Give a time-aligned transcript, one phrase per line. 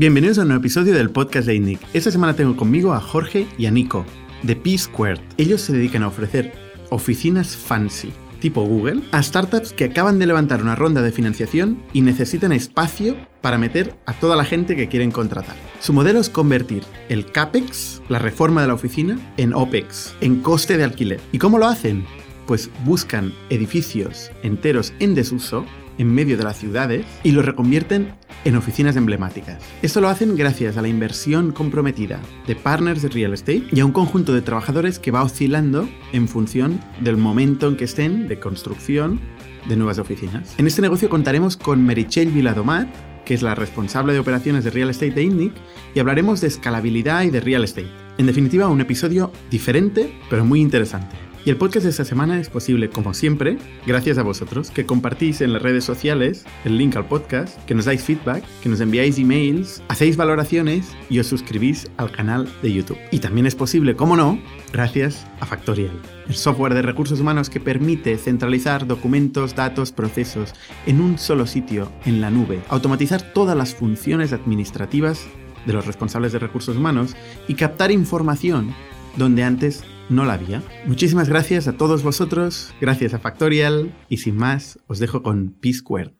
[0.00, 1.78] Bienvenidos a un nuevo episodio del podcast de INNIC.
[1.92, 4.06] Esta semana tengo conmigo a Jorge y a Nico,
[4.42, 5.20] de P-Squared.
[5.36, 6.54] Ellos se dedican a ofrecer
[6.88, 8.10] oficinas fancy,
[8.40, 13.14] tipo Google, a startups que acaban de levantar una ronda de financiación y necesitan espacio
[13.42, 15.56] para meter a toda la gente que quieren contratar.
[15.80, 20.78] Su modelo es convertir el CAPEX, la reforma de la oficina, en OPEX, en coste
[20.78, 21.20] de alquiler.
[21.30, 22.06] ¿Y cómo lo hacen?
[22.46, 25.66] Pues buscan edificios enteros en desuso
[26.00, 28.14] en medio de las ciudades y los reconvierten
[28.46, 29.58] en oficinas emblemáticas.
[29.82, 33.84] Esto lo hacen gracias a la inversión comprometida de partners de real estate y a
[33.84, 38.40] un conjunto de trabajadores que va oscilando en función del momento en que estén de
[38.40, 39.20] construcción
[39.68, 40.54] de nuevas oficinas.
[40.56, 42.88] En este negocio contaremos con Merichel Viladomat,
[43.26, 45.52] que es la responsable de operaciones de real estate de INNIC,
[45.94, 47.90] y hablaremos de escalabilidad y de real estate.
[48.16, 51.29] En definitiva, un episodio diferente, pero muy interesante.
[51.42, 55.40] Y el podcast de esta semana es posible, como siempre, gracias a vosotros, que compartís
[55.40, 59.18] en las redes sociales el link al podcast, que nos dais feedback, que nos enviáis
[59.18, 62.98] emails, hacéis valoraciones y os suscribís al canal de YouTube.
[63.10, 64.38] Y también es posible, como no,
[64.70, 70.52] gracias a Factorial, el software de recursos humanos que permite centralizar documentos, datos, procesos
[70.84, 75.26] en un solo sitio, en la nube, automatizar todas las funciones administrativas
[75.64, 77.16] de los responsables de recursos humanos
[77.48, 78.74] y captar información
[79.16, 80.62] donde antes no la había.
[80.84, 86.12] Muchísimas gracias a todos vosotros, gracias a Factorial y sin más os dejo con P-Squared.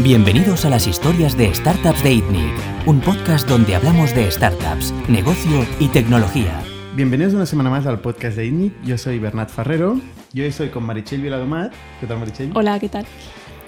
[0.00, 2.52] Bienvenidos a las historias de Startups de ITNIC,
[2.86, 6.62] un podcast donde hablamos de startups, negocio y tecnología.
[6.94, 8.82] Bienvenidos una semana más al podcast de ITNIC.
[8.84, 9.98] Yo soy Bernat Ferrero.
[10.34, 11.72] Yo hoy estoy con Marichel Viladomat.
[11.98, 12.52] ¿Qué tal, Marichel?
[12.54, 13.06] Hola, ¿qué tal?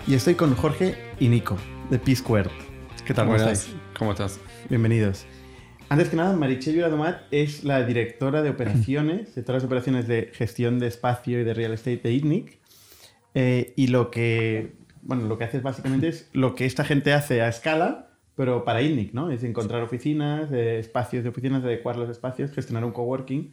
[0.07, 1.57] Y estoy con Jorge y Nico,
[1.91, 2.51] de P-Squared.
[3.07, 3.27] ¿Qué tal?
[3.27, 3.39] ¿Cómo?
[3.99, 4.39] ¿cómo estás?
[4.69, 5.27] Bienvenidos.
[5.91, 10.31] Antes que nada, Marichel Viladomat es la directora de operaciones, de todas las operaciones de
[10.35, 12.59] gestión de espacio y de real estate de ITNIC.
[13.35, 17.41] Eh, y lo que, bueno, lo que hace básicamente es lo que esta gente hace
[17.41, 19.31] a escala, pero para ITNIC, ¿no?
[19.31, 23.51] Es encontrar oficinas, eh, espacios de oficinas, adecuar los espacios, gestionar un coworking,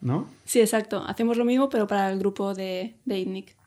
[0.00, 0.26] ¿no?
[0.44, 1.04] Sí, exacto.
[1.06, 3.59] Hacemos lo mismo, pero para el grupo de, de ITNIC.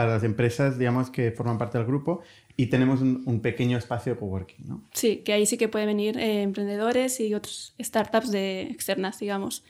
[0.00, 2.22] Para las empresas, digamos, que forman parte del grupo
[2.56, 4.82] y tenemos un, un pequeño espacio de coworking, ¿no?
[4.94, 9.62] Sí, que ahí sí que pueden venir eh, emprendedores y otros startups de externas, digamos.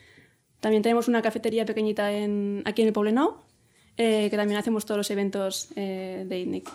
[0.61, 3.39] También tenemos una cafetería pequeñita en, aquí en el Poblenou,
[3.97, 6.71] eh, que también hacemos todos los eventos eh, de ITNIC.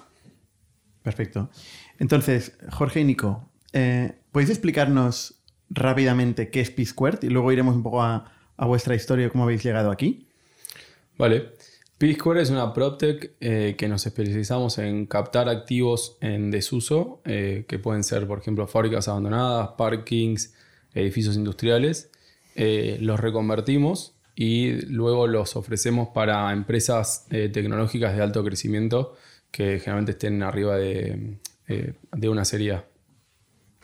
[1.01, 1.49] Perfecto.
[1.97, 7.23] Entonces, Jorge y Nico, eh, ¿podéis explicarnos rápidamente qué es P-Squared?
[7.23, 10.27] Y luego iremos un poco a, a vuestra historia, cómo habéis llegado aquí.
[11.17, 11.53] Vale.
[11.97, 17.79] P-Square es una PropTech eh, que nos especializamos en captar activos en desuso, eh, que
[17.79, 20.53] pueden ser, por ejemplo, fábricas abandonadas, parkings,
[20.93, 22.11] edificios industriales.
[22.55, 29.15] Eh, los reconvertimos y luego los ofrecemos para empresas tecnológicas de alto crecimiento
[29.51, 32.81] que generalmente estén arriba de, de una serie.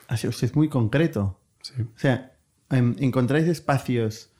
[0.08, 1.38] Así, sea, es muy concreto.
[1.62, 1.80] Sí.
[1.80, 2.36] O sea,
[2.68, 4.31] em, encontráis espacios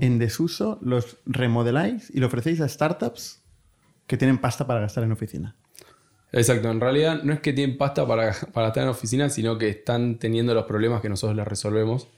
[0.00, 3.40] en desuso, los remodeláis y lo ofrecéis a startups
[4.06, 5.56] que tienen pasta para gastar en oficina.
[6.32, 9.68] Exacto, en realidad no es que tienen pasta para, para estar en oficina, sino que
[9.68, 12.08] están teniendo los problemas que nosotros les resolvemos.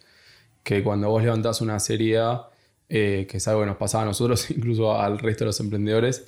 [0.62, 2.48] Que cuando vos levantás una serie A,
[2.88, 6.26] eh, que es algo que nos pasaba a nosotros, incluso al resto de los emprendedores,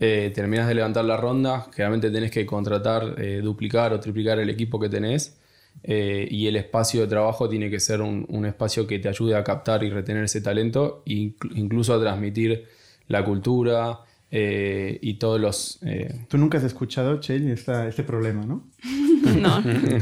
[0.00, 4.50] eh, terminas de levantar la ronda, generalmente tenés que contratar, eh, duplicar o triplicar el
[4.50, 5.36] equipo que tenés.
[5.82, 9.34] Eh, y el espacio de trabajo tiene que ser un, un espacio que te ayude
[9.36, 12.64] a captar y retener ese talento, e inclu- incluso a transmitir
[13.08, 13.98] la cultura
[14.30, 18.64] eh, y todos los, eh, Tú nunca has escuchado, Chell, este problema, ¿no?
[19.24, 20.00] No, de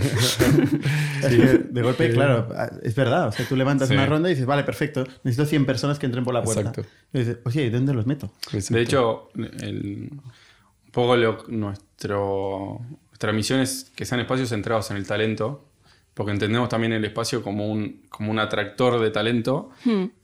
[1.82, 2.48] golpe, claro,
[2.82, 3.28] es verdad.
[3.28, 3.94] O sea, tú levantas Sí.
[3.94, 6.70] una ronda y dices, vale, perfecto, necesito 100 personas que entren por la puerta.
[6.70, 6.84] Exacto.
[7.12, 8.30] Y dices, oye, ¿y dónde los meto?
[8.70, 12.80] De hecho, el- un poco lo- nuestro,
[13.22, 15.64] nuestra misión es que sean espacios centrados en el talento,
[16.12, 19.70] porque entendemos también el espacio como un, como un atractor de talento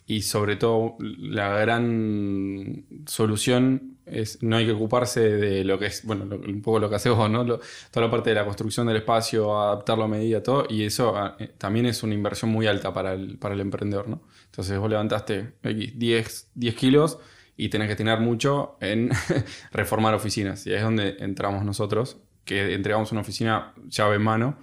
[0.04, 6.04] y sobre todo la gran solución es no hay que ocuparse de lo que es,
[6.04, 7.44] bueno, lo- un poco lo que haces vos, ¿no?
[7.44, 7.60] Lo-
[7.92, 11.36] toda la parte de la construcción del espacio, adaptarlo a medida, todo, y eso ah,
[11.38, 14.22] eh, también es una inversión muy alta para el, para el emprendedor, ¿no?
[14.46, 17.18] Entonces vos levantaste X, 10, 10 kilos
[17.56, 19.10] y tenés que tener mucho en
[19.72, 22.16] reformar oficinas, y ahí es donde entramos nosotros,
[22.48, 24.56] que entregamos una oficina llave en mano,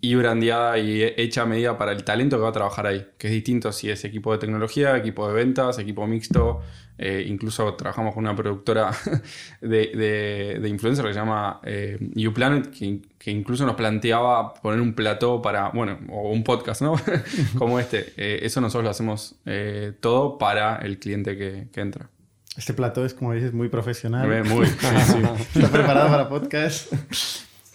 [0.00, 3.28] y brandeada y hecha a medida para el talento que va a trabajar ahí, que
[3.28, 6.60] es distinto si es equipo de tecnología, equipo de ventas, equipo mixto,
[6.98, 8.90] eh, incluso trabajamos con una productora
[9.62, 15.70] de, influencer que se llama eh, YouPlanet, que, incluso nos planteaba poner un plató para,
[15.70, 16.96] bueno, o un podcast, ¿no?
[17.58, 18.12] Como este.
[18.18, 22.10] Eh, eso nosotros lo hacemos eh, todo para el cliente que entra.
[22.56, 24.44] Este plato es, como dices, muy profesional.
[24.44, 24.74] Muy, sí,
[25.06, 25.18] sí.
[25.58, 26.92] Está preparado para podcast.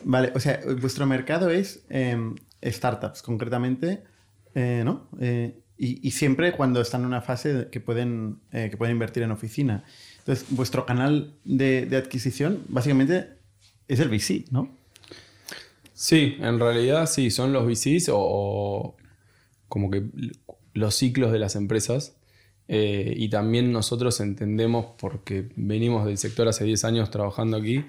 [0.03, 4.03] Vale, o sea, vuestro mercado es em, startups, concretamente,
[4.55, 5.09] eh, ¿no?
[5.19, 9.23] Eh, y, y siempre cuando están en una fase que pueden, eh, que pueden invertir
[9.23, 9.83] en oficina.
[10.19, 13.29] Entonces, vuestro canal de, de adquisición, básicamente,
[13.87, 14.69] es el VC, ¿no?
[15.93, 18.95] Sí, en realidad sí, son los VCs o, o
[19.67, 20.05] como que
[20.73, 22.15] los ciclos de las empresas.
[22.71, 27.83] Eh, y también nosotros entendemos, porque venimos del sector hace 10 años trabajando aquí,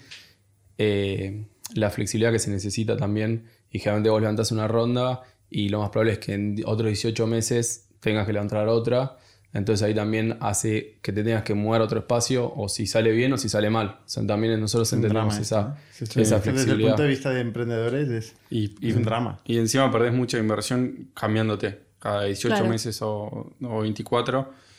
[0.78, 1.44] eh,
[1.74, 3.44] la flexibilidad que se necesita también.
[3.70, 7.26] Y generalmente vos levantás una ronda y lo más probable es que en otros 18
[7.26, 9.18] meses tengas que levantar otra.
[9.52, 13.10] Entonces ahí también hace que te tengas que mudar a otro espacio o si sale
[13.10, 13.98] bien o si sale mal.
[14.04, 15.76] O sea, también nosotros entendemos esa.
[15.92, 16.90] Sí, esa Desde el flexibilidad.
[16.90, 19.40] punto de vista de emprendedores es, Y, es un drama.
[19.44, 22.70] Y encima perdés mucha inversión cambiándote cada 18 Claro.
[22.70, 24.69] meses o, o 24.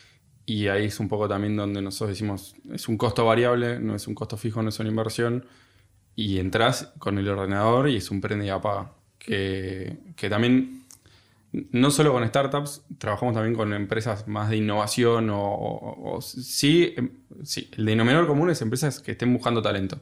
[0.53, 4.07] Y ahí es un poco también donde nosotros decimos, es un costo variable, no es
[4.07, 5.45] un costo fijo, no es una inversión.
[6.15, 8.92] Y entras con el ordenador y es un prende y apaga.
[9.18, 10.81] Que, que también,
[11.71, 16.94] no solo con startups, trabajamos también con empresas más de innovación o, o- o- sí,
[16.98, 17.09] em,
[17.44, 20.00] sí, el denominador común es empresas que estén buscando talento.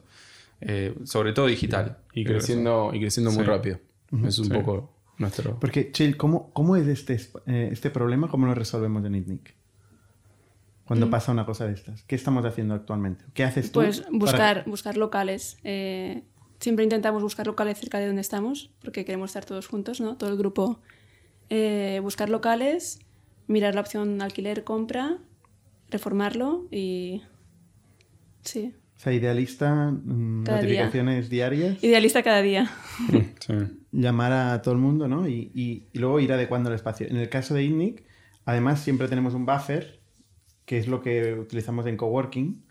[0.62, 1.98] Eh, sobre todo digital.
[2.12, 3.50] Y creciendo, y creciendo muy Sí.
[3.50, 3.78] rápido.
[4.26, 4.50] Es un Sí.
[4.52, 5.58] poco nuestro.
[5.60, 7.14] Porque, Chill, ¿cómo, cómo es este,
[7.46, 8.28] eh, este problema?
[8.28, 9.54] ¿Cómo lo resolvemos en ITNIC?
[10.90, 11.10] Cuando Mm.
[11.10, 12.02] pasa una cosa de estas.
[12.02, 13.24] ¿Qué estamos haciendo actualmente?
[13.32, 13.78] ¿Qué haces tú?
[13.78, 15.56] Pues para- buscar, buscar locales.
[15.62, 16.24] Eh,
[16.58, 20.16] siempre intentamos buscar locales cerca de donde estamos, porque queremos estar todos juntos, ¿no?
[20.16, 20.80] Todo el grupo.
[21.48, 22.98] Eh, buscar locales,
[23.46, 25.18] mirar la opción alquiler-compra,
[25.90, 27.22] reformarlo y...
[28.42, 28.74] Sí.
[28.96, 30.54] O sea, idealista, mm, día.
[30.56, 32.68] notificaciones diarias, Idealista cada día.
[33.38, 33.54] Sí.
[33.92, 35.28] llamar a todo el mundo, ¿no?
[35.28, 37.06] Y, y- y luego ir adecuando el espacio.
[37.06, 38.02] En el caso de ITNIC,
[38.44, 39.99] además siempre tenemos un buffer,
[40.70, 42.62] que es lo que utilizamos en coworking,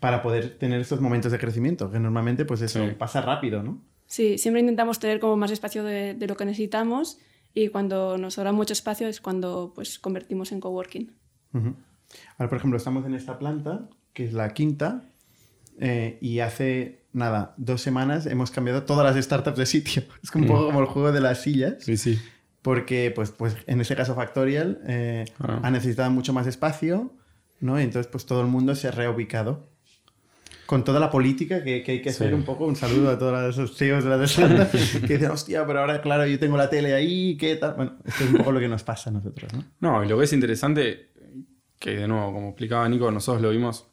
[0.00, 2.94] para poder tener estos momentos de crecimiento, que normalmente pues eso Sí.
[2.96, 3.82] pasa rápido, ¿no?
[4.06, 7.18] Sí, siempre intentamos tener como más espacio de, de lo que necesitamos
[7.52, 11.12] y cuando nos sobra mucho espacio es cuando pues convertimos en coworking.
[11.52, 11.74] Ujú.
[12.38, 15.02] Ahora, por ejemplo, estamos en esta planta, que es la quinta,
[15.78, 20.04] eh, y hace, nada, dos semanas hemos cambiado todas las startups de sitio.
[20.22, 22.18] Es como un poco como el juego de las sillas, Sí, sí.
[22.68, 25.60] Porque, pues, pues en este caso Factorial eh, Ah.
[25.62, 27.10] ha necesitado mucho más espacio,
[27.60, 27.80] ¿no?
[27.80, 29.70] Y entonces, pues todo el mundo se ha reubicado.
[30.66, 32.34] Con toda la política que, que hay que hacer Sí.
[32.34, 35.80] un poco, un saludo a todos esos CEOs de las startups que dicen, hostia, pero
[35.80, 37.72] ahora, claro, yo tengo la tele ahí, ¿qué tal?
[37.74, 39.64] Bueno, esto es un poco lo que nos pasa a nosotros, ¿no?
[39.80, 41.08] No, y lo que es interesante,
[41.78, 43.86] que de nuevo, como explicaba Nico, nosotros lo vimos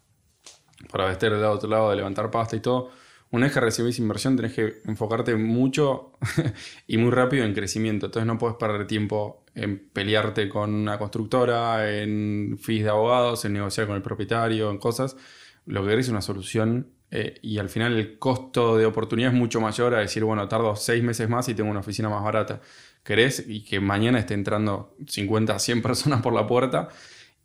[0.91, 2.89] para vestir del otro lado, de levantar pasta y todo.
[3.35, 6.13] Una vez que recibís inversión, tenés que enfocarte mucho
[6.87, 8.05] y muy rápido en crecimiento.
[8.05, 13.51] Entonces no puedes perder tiempo en pelearte con una constructora, en fees de abogados, en
[13.51, 15.17] negociar con el propietario, en cosas.
[15.65, 19.37] Lo que querés es una solución eh, y al final el costo de oportunidad es
[19.37, 22.61] mucho mayor a decir, bueno, tardo seis meses más y tengo una oficina más barata.
[23.03, 26.87] Querés y que mañana esté entrando 50, 100 personas por la puerta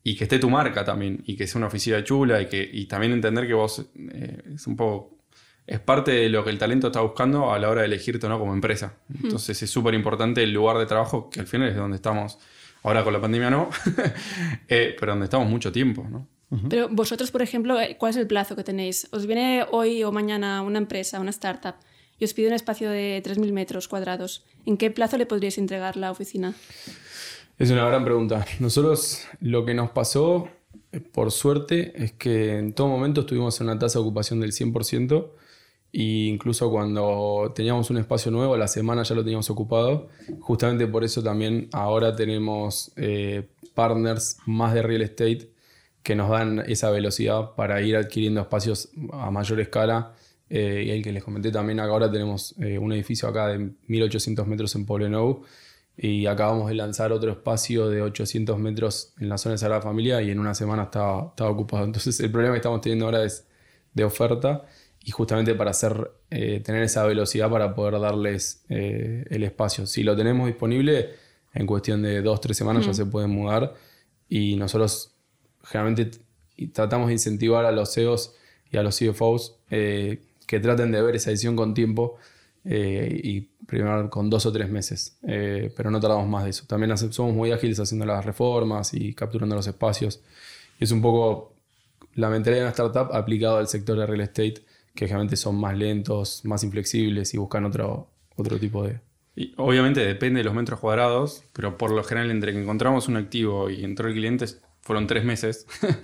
[0.05, 2.87] y que esté tu marca también y que sea una oficina chula y que y
[2.87, 5.20] también entender que vos eh, es un poco
[5.67, 8.29] es parte de lo que el talento está buscando a la hora de elegirte o
[8.29, 8.95] no como empresa.
[9.23, 12.39] Entonces es súper importante el lugar de trabajo, que al final es donde estamos,
[12.83, 13.71] ahora con la pandemia no,
[14.69, 16.27] eh, pero donde estamos mucho tiempo, ¿no?
[16.69, 19.07] Pero vosotros, por ejemplo, eh, ¿cuál es el plazo que tenéis?
[19.13, 21.75] ¿Os viene hoy o mañana una empresa, una startup,
[22.19, 24.45] y os pide un espacio de 3.000 metros cuadrados?
[24.67, 26.55] ¿En qué plazo le podríais entregar la oficina?
[27.57, 28.45] Es una gran pregunta.
[28.59, 30.49] Nosotros lo que nos pasó,
[30.91, 34.51] eh, por suerte, es que en todo momento estuvimos en una tasa de ocupación del
[34.51, 35.31] 100%
[35.93, 40.09] e incluso cuando teníamos un espacio nuevo, la semana ya lo teníamos ocupado.
[40.41, 45.51] Justamente por eso también ahora tenemos eh, partners más de real estate
[46.03, 50.15] que nos dan esa velocidad para ir adquiriendo espacios a mayor escala.
[50.49, 54.47] Eh, y el que les comenté también, ahora tenemos eh, un edificio acá de 1800
[54.47, 55.43] metros en Poblenou
[55.97, 60.23] y acabamos de lanzar otro espacio de 800 metros en la zona de Sagrada Familia
[60.23, 61.85] y en una semana estaba, estaba ocupado.
[61.85, 63.47] Entonces el problema que estamos teniendo ahora es
[63.93, 64.65] de oferta
[65.03, 69.87] y justamente para hacer, eh, tener esa velocidad para poder darles eh, el espacio.
[69.87, 71.11] Si lo tenemos disponible,
[71.55, 73.75] en cuestión de dos, tres semanas ya se pueden mudar
[74.29, 75.13] y nosotros
[75.65, 76.19] generalmente
[76.73, 78.35] tratamos de incentivar a los CEOs
[78.71, 82.17] y a los CFOs eh, que traten de ver esa edición con tiempo
[82.65, 86.65] eh, y primero con dos o tres meses, Eh, pero no tardamos más de eso.
[86.67, 90.21] También somos muy ágiles haciendo las reformas y capturando los espacios.
[90.79, 91.55] Y es un poco
[92.15, 94.63] la mentalidad de una startup aplicado al sector de real estate,
[94.95, 99.01] que generalmente son más lentos, más inflexibles y buscan otro, otro tipo de...
[99.37, 103.17] Y obviamente depende de los metros cuadrados, pero por lo general entre que encontramos un
[103.17, 104.47] activo y entró el cliente
[104.83, 105.67] fueron tres meses.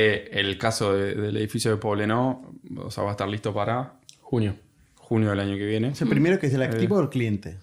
[0.00, 3.94] Eh, el caso de- del edificio de Poblenou, o sea, va a estar listo para
[4.20, 4.54] Junio.
[4.94, 5.88] junio del año que viene.
[5.88, 7.56] O sea, primero que es el activo o el cliente.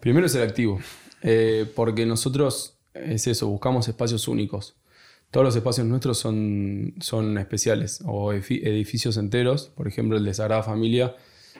[0.00, 0.78] Primero es el activo,
[1.22, 4.76] eh, porque nosotros es eso, buscamos espacios únicos.
[5.30, 10.62] Todos los espacios nuestros son, son especiales o edificios enteros, por ejemplo el de Sagrada
[10.62, 11.16] Familia,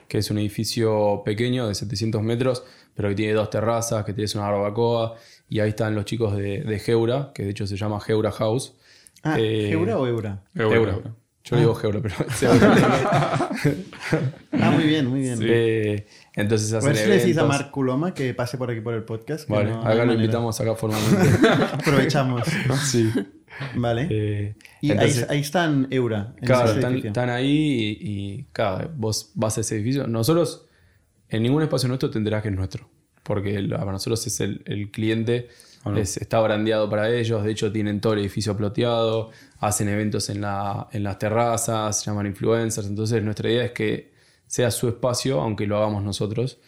[0.09, 4.31] que es un edificio pequeño de 700 metros, pero que tiene dos terrazas, que tiene
[4.35, 5.17] una barbacoa,
[5.49, 8.75] y ahí están los chicos de, de Geura, que de hecho se llama Geura House.
[9.23, 10.43] Ah, Eh, ¿Eura o Eura.
[11.45, 12.47] Yo digo Geura, pero se
[14.53, 15.39] Ah, muy bien, muy bien.
[15.43, 17.45] Eh, entonces hacen ver si le decís a.
[17.45, 19.47] Marc Culoma que pase por aquí por el podcast.
[19.47, 20.15] que Vale, no acá lo manera.
[20.15, 21.49] invitamos acá formalmente.
[21.73, 22.43] Aprovechamos.
[22.85, 23.11] sí.
[23.77, 24.09] Vale.
[24.11, 26.35] Eh, y entonces- ahí, ahí están Eura.
[26.39, 27.47] En Claro, ese están, están ahí
[28.01, 28.09] y,
[28.41, 30.07] y, claro, vos vas a ese edificio.
[30.07, 30.67] Nosotros,
[31.29, 32.89] en ningún espacio nuestro tendrás que es nuestro.
[33.23, 35.49] Porque el- para nosotros es el, el cliente,
[35.85, 35.99] Bueno.
[36.01, 37.45] es- está brandeado para ellos.
[37.45, 42.07] De hecho, tienen todo el edificio ploteado, hacen eventos en, la, en las terrazas, se
[42.11, 42.87] llaman influencers.
[42.87, 44.13] Entonces, nuestra idea es que
[44.47, 46.59] sea su espacio, aunque lo hagamos nosotros.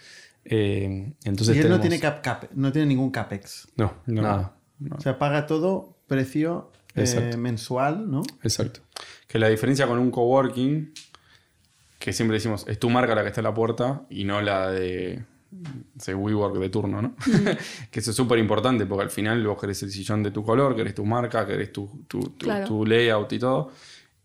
[0.45, 3.69] Eh, entonces y él no tiene, cap, cap- no tiene ningún capex.
[3.77, 4.23] No, No.
[4.23, 4.57] nada.
[4.97, 8.23] O sea, paga todo precio eh, mensual, ¿no?
[8.43, 8.81] Exacto.
[9.27, 10.93] Que la diferencia con un coworking,
[11.99, 14.71] que siempre decimos, es tu marca la que está en la puerta y no la
[14.71, 15.25] de
[15.97, 17.15] ese WeWork de turno, ¿no?
[17.91, 20.75] que eso es súper importante porque al final vos querés el sillón de tu color,
[20.77, 22.67] querés tu marca, querés tu, tu, tu- Claro.
[22.67, 23.71] tu layout y todo.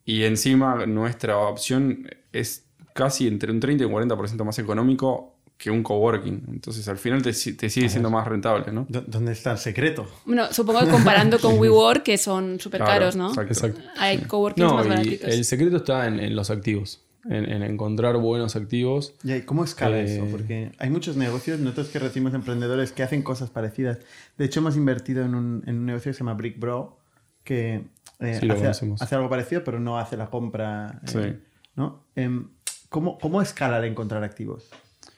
[0.05, 5.69] Y encima nuestra opción es casi entre un 30 y un 40% más económico que
[5.69, 6.45] un coworking.
[6.49, 8.87] Entonces al final te, te sigue siendo más rentable, ¿no?
[8.89, 10.07] ¿Dónde está el secreto?
[10.25, 13.29] Bueno, supongo que comparando con WeWork, que son súper Claro, caros, ¿no?
[13.29, 13.53] exacto.
[13.53, 13.81] Exacto.
[13.97, 15.29] Hay coworkings No, más y baratitos.
[15.29, 19.13] el secreto está en, en los activos, en, en encontrar buenos activos.
[19.23, 20.25] ¿Y cómo escala Eh, eso?
[20.31, 23.99] Porque hay muchos negocios, nosotros que recibimos emprendedores que hacen cosas parecidas.
[24.37, 26.97] De hecho, hemos invertido en un, en un negocio que se llama Brick Bro,
[27.43, 27.85] que
[28.19, 31.01] eh, Sí, lo hace, hace algo parecido, pero no hace la compra.
[31.03, 31.47] eh, Sí.
[31.75, 32.03] ¿no?
[32.15, 32.49] Em,
[32.89, 34.69] ¿cómo, ¿Cómo escala el encontrar activos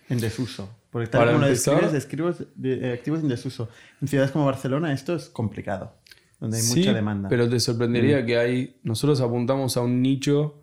[0.09, 0.69] en desuso?
[0.91, 1.93] Porque tal Para como lo empezar- describes,
[2.37, 3.67] describes de- eh, activos en desuso.
[4.01, 5.95] En ciudades como Barcelona esto es complicado,
[6.39, 7.29] donde hay Sí, mucha demanda.
[7.29, 8.77] pero te sorprendería que hay.
[8.83, 10.61] Nosotros apuntamos a un nicho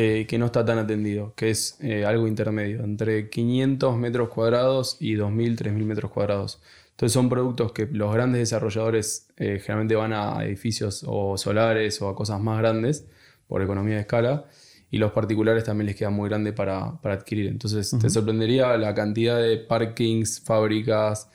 [0.00, 4.96] eh, que no está tan atendido, que es eh, algo intermedio, entre 500 metros cuadrados
[5.00, 6.60] y 2.000, 3.000 metros cuadrados.
[6.92, 12.08] Entonces son productos que los grandes desarrolladores eh, generalmente van a edificios o solares o
[12.08, 13.06] a cosas más grandes
[13.48, 14.44] por economía de escala
[14.88, 17.48] y los particulares también les queda muy grande para, para adquirir.
[17.48, 21.28] Entonces te sorprendería la cantidad de parkings, fábricas.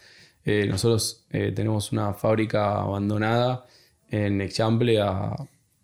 [0.46, 3.66] Eh, nosotros eh, tenemos una fábrica abandonada
[4.10, 5.36] en Example a,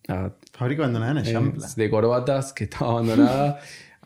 [0.09, 1.65] a Fábrica abandonada en eh, Eixample.
[1.75, 3.59] de corbatas que estaba abandonada.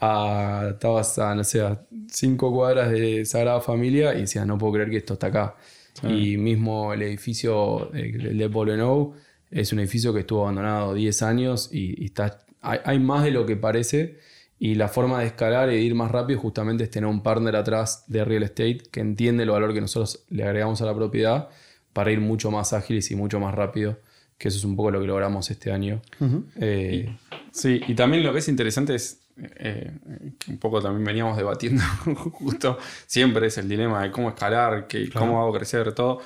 [0.05, 4.73] a, estabas a, no sé, a cinco cuadras de Sagrada Familia y decía, no puedo
[4.73, 5.55] creer que esto está acá.
[6.03, 9.13] Y mismo el edificio, eh, el de Poblenou,
[9.51, 13.31] es un edificio que estuvo abandonado 10 años y, y está, hay, hay más de
[13.31, 14.17] lo que parece.
[14.59, 17.55] Y la forma de escalar y de ir más rápido justamente es tener un partner
[17.55, 21.49] atrás de real estate que entiende el valor que nosotros le agregamos a la propiedad
[21.93, 23.97] para ir mucho más ágiles y mucho más rápido.
[24.37, 26.01] Que eso es un poco lo que logramos este año.
[26.59, 27.15] Eh,
[27.51, 29.91] Sí, y también lo que es interesante es, eh,
[30.39, 31.83] que un poco también veníamos debatiendo
[32.31, 36.19] justo, siempre es el dilema de cómo escalar, que, cómo hago crecer todo.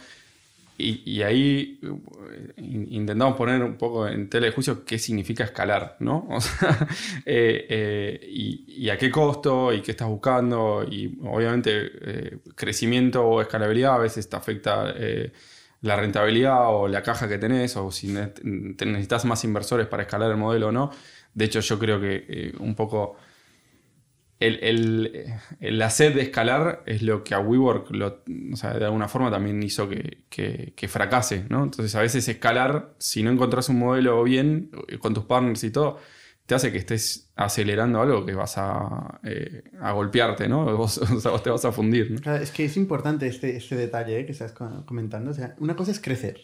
[0.80, 5.44] Y, y ahí eh, in- intentamos poner un poco en tela de juicio qué significa
[5.44, 6.28] escalar, ¿no?
[6.32, 6.88] O sea,
[7.26, 11.72] eh, eh, y, y a qué costo, y qué estás buscando, y obviamente
[12.02, 15.32] eh, crecimiento o escalabilidad a veces te afecta eh,
[15.82, 20.38] la rentabilidad o la caja que tenés, o si necesitas más inversores para escalar el
[20.38, 20.92] modelo o no.
[21.34, 23.16] De hecho, yo creo que eh, un poco
[24.40, 25.34] el, el,
[25.78, 30.26] la sed de escalar es lo que a WeWork de alguna forma también hizo que,
[30.30, 31.46] que- que fracase.
[31.50, 31.64] ¿no?
[31.64, 35.72] Entonces, a veces escalar, si no encontrás un modelo bien eh, con tus partners y
[35.72, 36.00] todo,
[36.48, 40.66] te hace que estés acelerando algo que vas a, eh, a golpearte, ¿no?
[40.78, 42.10] Vos, o sea, vos te vas a fundir.
[42.12, 42.20] ¿no?
[42.20, 45.30] Claro, es que es importante este, este detalle eh, que estás co- comentando.
[45.32, 46.42] O sea, una cosa es crecer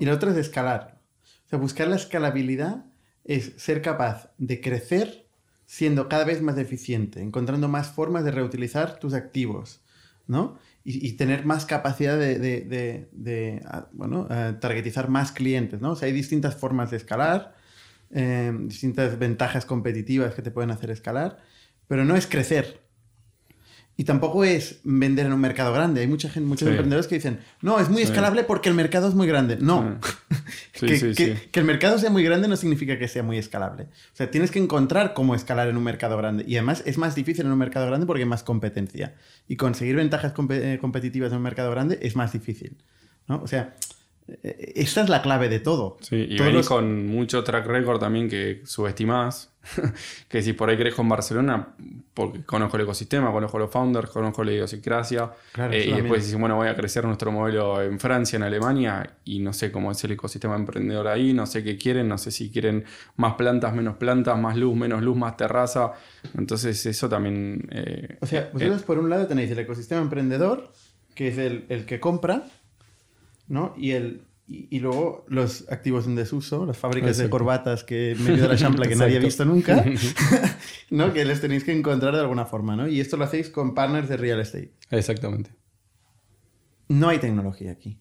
[0.00, 1.00] y la otra es escalar.
[1.46, 2.86] O sea, buscar la escalabilidad
[3.24, 5.26] es ser capaz de crecer
[5.66, 9.80] siendo cada vez más eficiente, encontrando más formas de reutilizar tus activos,
[10.28, 10.58] ¿no?
[10.84, 15.80] Y, y tener más capacidad de, de- de- de, ah, bueno, eh, targetizar más clientes,
[15.80, 15.92] ¿no?
[15.92, 17.56] O sea, hay distintas formas de escalar,
[18.14, 21.38] eh, distintas ventajas competitivas que te pueden hacer escalar,
[21.88, 22.82] pero no es crecer.
[23.96, 26.00] Y tampoco es vender en un mercado grande.
[26.00, 26.70] Hay mucha gente, muchos Sí.
[26.70, 29.56] emprendedores que dicen, no, es muy escalable porque el mercado es muy grande.
[29.60, 29.98] No.
[30.74, 31.42] Sí, que, sí, que- sí.
[31.52, 33.84] que el mercado sea muy grande no significa que sea muy escalable.
[33.84, 36.44] O sea, tienes que encontrar cómo escalar en un mercado grande.
[36.46, 39.14] Y además es más difícil en un mercado grande porque hay más competencia.
[39.48, 42.76] Y conseguir ventajas compe- eh, competitivas en un mercado grande es más difícil.
[43.28, 43.40] ¿no?
[43.42, 43.74] O sea,
[44.42, 45.98] esta es la clave de todo.
[46.00, 49.50] Sí, y venís los- con mucho track record también que subestimás.
[50.28, 51.74] que si por ahí crees con Barcelona,
[52.12, 55.30] porque conozco el ecosistema, conozco los founders, conozco la idiosincrasia.
[55.52, 59.16] Claro, eh, y después dices, bueno, voy a crecer nuestro modelo en Francia, en Alemania,
[59.24, 62.30] y no sé cómo es el ecosistema emprendedor ahí, no sé qué quieren, no sé
[62.30, 62.84] si quieren
[63.16, 65.92] más plantas, menos plantas, más luz, menos luz, más terraza.
[66.36, 67.66] Entonces, eso también.
[67.72, 70.72] eh, O sea, eh, vosotros por un lado tenéis el ecosistema emprendedor,
[71.14, 72.44] que es el, el que compra,
[73.48, 73.74] ¿no?
[73.76, 78.24] Y, el, y, y luego los activos en desuso, las fábricas de corbatas que en
[78.24, 79.84] medio de la champla que nadie ha visto nunca,
[80.90, 81.12] ¿no?
[81.12, 82.86] Que les tenéis que encontrar de alguna forma, ¿no?
[82.88, 84.72] Y esto lo hacéis con partners de real estate.
[84.90, 85.50] Exactamente.
[86.88, 87.98] No hay tecnología aquí.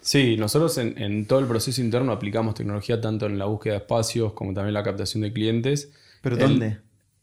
[0.00, 3.78] Sí, nosotros en, en todo el proceso interno aplicamos tecnología tanto en la búsqueda de
[3.80, 5.92] espacios como también la captación de clientes.
[6.22, 6.78] ¿Pero El- dónde?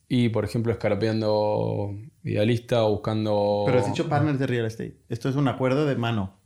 [0.08, 3.62] Y, por ejemplo, escarapeando Idealista o buscando...
[3.64, 4.98] Pero has dicho partners de real estate.
[5.08, 6.36] Esto es un acuerdo de mano.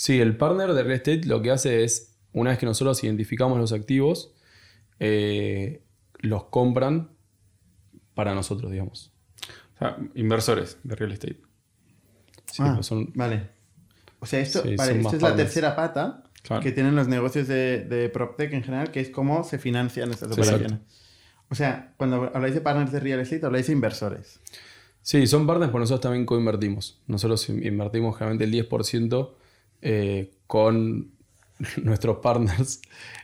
[0.00, 3.58] Sí, el partner de real estate lo que hace es, una vez que nosotros identificamos
[3.58, 4.32] los activos,
[5.00, 5.82] eh,
[6.20, 7.10] los compran
[8.14, 9.12] para nosotros, digamos.
[9.74, 11.40] o sea, inversores de real estate.
[12.46, 13.48] Sí, Ah, son- Vale.
[14.20, 16.62] O sea, esto, Sí, vale, esto es la tercera pata Claro.
[16.62, 20.32] que tienen los negocios de, de PropTech en general, que es cómo se financian estas
[20.34, 20.78] Sí, operaciones.
[21.50, 24.38] O sea, cuando habláis de partners de real estate, habláis de inversores.
[25.02, 27.00] Sí, son partners, pero nosotros también coinvertimos.
[27.08, 29.36] Nosotros in- invertimos generalmente el 10%
[29.82, 31.10] eh, con
[31.82, 32.80] nuestros partners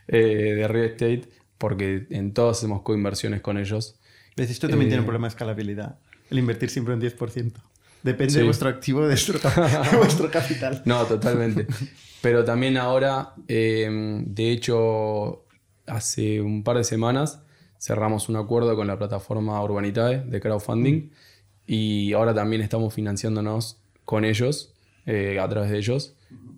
[0.08, 0.18] eh,
[0.56, 3.96] de real estate, porque en todos hacemos coinversiones con ellos.
[4.37, 5.99] Esto también Eh, tiene un problema de escalabilidad.
[6.30, 7.52] El invertir siempre un 10%.
[8.02, 8.38] Depende Sí.
[8.40, 9.38] de vuestro activo, de vuestro,
[9.90, 10.82] de vuestro capital.
[10.84, 11.66] No, totalmente.
[12.20, 13.88] Pero también ahora, eh,
[14.26, 15.44] de hecho,
[15.87, 17.40] hace un par de semanas
[17.78, 21.11] cerramos un acuerdo con la plataforma Urbanitae de crowdfunding
[21.66, 24.75] y ahora también estamos financiándonos con ellos,
[25.06, 26.14] eh, a través de ellos,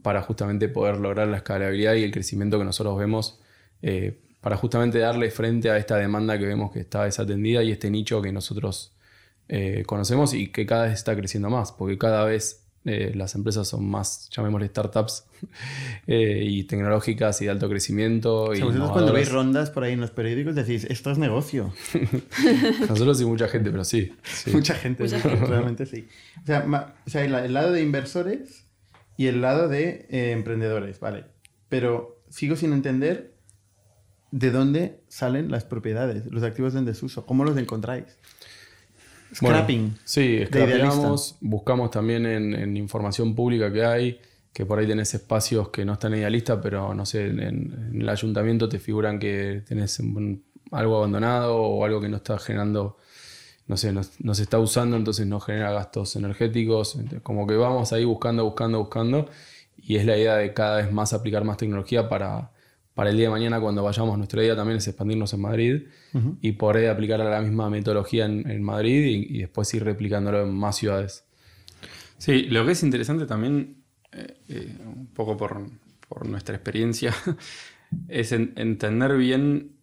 [0.07, 3.41] para justamente poder lograr la escalabilidad y el crecimiento que nosotros vemos,
[3.83, 7.91] eh, para justamente darle frente a esta demanda que vemos que está desatendida y este
[7.91, 8.93] nicho que nosotros
[9.49, 13.67] eh, conocemos y que cada vez está creciendo más, porque cada vez eh, las empresas
[13.67, 15.25] son más, llamémosle startups,
[16.07, 18.45] eh, y tecnológicas y de alto crecimiento.
[18.45, 21.19] O y sea, vosotros cuando veis rondas por ahí en los periódicos decís, esto es
[21.19, 21.75] negocio.
[22.89, 24.13] Nosotros y mucha gente, pero sí.
[24.23, 24.53] sí.
[24.53, 25.47] Mucha gente, Mucha sí, gente.
[25.47, 26.07] realmente sí.
[26.45, 28.66] O sea, o sea, el, el lado de inversores
[29.17, 31.25] y el lado de eh, emprendedores, vale.
[31.69, 33.35] Pero sigo sin entender
[34.31, 38.05] de dónde salen las propiedades, los activos en desuso, cómo los encontráis.
[39.41, 39.95] Bueno, Scrapping.
[40.05, 44.21] sí, scrapeamos, buscamos también en, en información pública que hay,
[44.53, 48.09] que por ahí tenés espacios que no están idealistas, pero no sé, en, en el
[48.09, 52.97] ayuntamiento te figuran que tenés un- algo abandonado o algo que no está generando,
[53.67, 56.95] no sé, no, no se está usando, entonces no genera gastos energéticos.
[56.97, 59.29] Entonces, como que vamos ahí buscando, buscando, buscando,
[59.77, 62.53] y es la idea de cada vez más aplicar más tecnología para,
[62.95, 64.17] para el día de mañana cuando vayamos.
[64.19, 65.83] Nuestra idea también es expandirnos en Madrid
[66.41, 70.43] y por ahí aplicar la misma metodología en, en Madrid y, y después ir replicándolo
[70.43, 71.25] en más ciudades.
[72.19, 75.67] Sí, lo que es interesante también, eh, eh, un poco por,
[76.09, 77.15] por nuestra experiencia,
[78.09, 79.76] es en- entender bien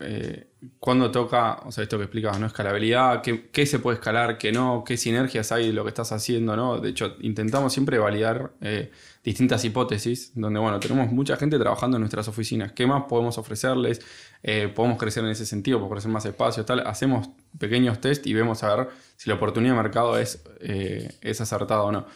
[0.00, 2.46] eh, cuándo toca, o sea, esto que explicabas, ¿no?
[2.46, 6.56] Escalabilidad, qué, se puede escalar, qué no, qué sinergias hay de lo que estás haciendo,
[6.56, 6.78] ¿no?
[6.78, 8.90] De hecho, intentamos siempre validar eh,
[9.24, 14.00] distintas hipótesis, donde, bueno, tenemos mucha gente trabajando en nuestras oficinas, ¿qué más podemos ofrecerles?
[14.42, 16.80] Eh, podemos crecer en ese sentido, podemos crecer más espacios, tal.
[16.86, 21.40] Hacemos pequeños test y vemos a ver si la oportunidad de mercado es, eh, es
[21.40, 22.06] acertada o no.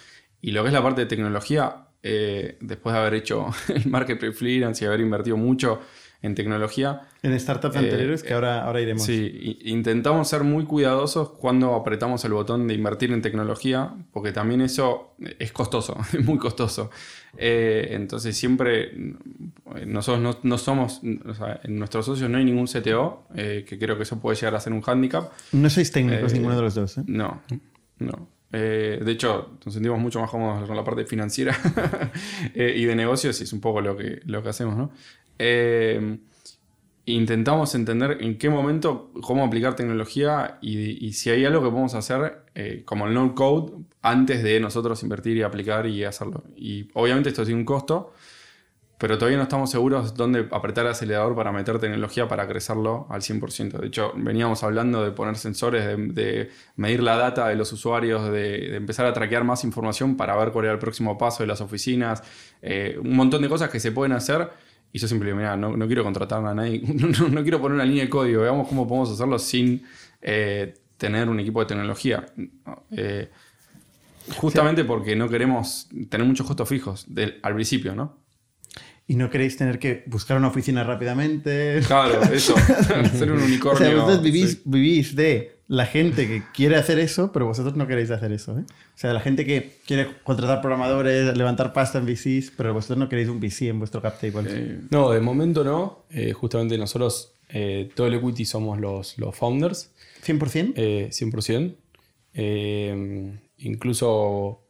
[0.40, 4.84] Y lo que es la parte de tecnología, después de haber hecho el marketplace freelance
[4.84, 5.80] y haber invertido mucho
[6.24, 9.04] en tecnología, En startups Eh, anteriores que ahora, ahora iremos.
[9.04, 14.62] Sí, intentamos ser muy cuidadosos cuando apretamos el botón de invertir en tecnología, porque también
[14.62, 16.90] eso es costoso, es muy costoso.
[17.36, 19.12] Eh, entonces siempre mm,
[19.86, 23.78] nosotros no, no somos, o sea, en nuestros socios no hay ningún CTO, eh, que
[23.78, 25.30] creo que eso puede llegar a ser un hándicap.
[25.52, 27.02] No sois técnicos Eh, ninguno de los dos, ¿eh?
[27.06, 27.42] No,
[27.98, 28.34] no.
[28.56, 31.56] Eh, de hecho, nos sentimos mucho más cómodos con la parte financiera
[32.54, 34.92] eh, y de negocios, y es un poco lo que, lo que hacemos, ¿no?
[35.38, 36.18] Eh,
[37.06, 42.44] intentamos entender en qué momento, cómo aplicar tecnología y, si hay algo que podemos hacer,
[42.54, 46.44] eh, como el no code, antes de nosotros invertir y aplicar y hacerlo.
[46.56, 48.12] Y obviamente esto tiene un costo,
[48.96, 53.20] pero todavía no estamos seguros dónde apretar el acelerador para meter tecnología para crecerlo al
[53.20, 53.78] 100%.
[53.80, 58.70] De hecho, veníamos hablando de poner sensores, de, medir la data de los usuarios, de,
[58.70, 61.60] de empezar a traquear más información para ver cuál era el próximo paso de las
[61.60, 62.22] oficinas,
[62.62, 64.48] eh, un montón de cosas que se pueden hacer.
[64.94, 67.74] Y yo siempre digo, mira, no, no quiero contratar a nadie, no, no- quiero poner
[67.74, 69.82] una línea de código, veamos cómo podemos hacerlo sin
[70.22, 72.24] eh, tener un equipo de tecnología.
[72.92, 73.28] Eh,
[74.36, 78.22] justamente porque no queremos tener muchos costos fijos del- al principio, ¿no?
[79.06, 81.80] y no queréis tener que buscar una oficina rápidamente.
[81.86, 82.54] Claro, eso.
[83.12, 83.76] Ser un O unicornio.
[83.86, 84.62] sea, vosotros vivís, sí.
[84.64, 88.58] vivís de la gente que quiere hacer eso, pero vosotros no queréis hacer eso.
[88.58, 88.64] ¿eh?
[88.68, 93.08] O sea, la gente que quiere contratar programadores, levantar pasta en VCs, pero vosotros no
[93.08, 94.44] queréis un VC en vuestro cap table.
[94.50, 96.04] Eh, No, de momento no.
[96.10, 99.90] Eh, justamente nosotros, eh, todo el equity somos los, los founders,
[100.24, 100.74] 100%.
[100.76, 101.74] eh, 100%.
[102.34, 104.60] Eh, incluso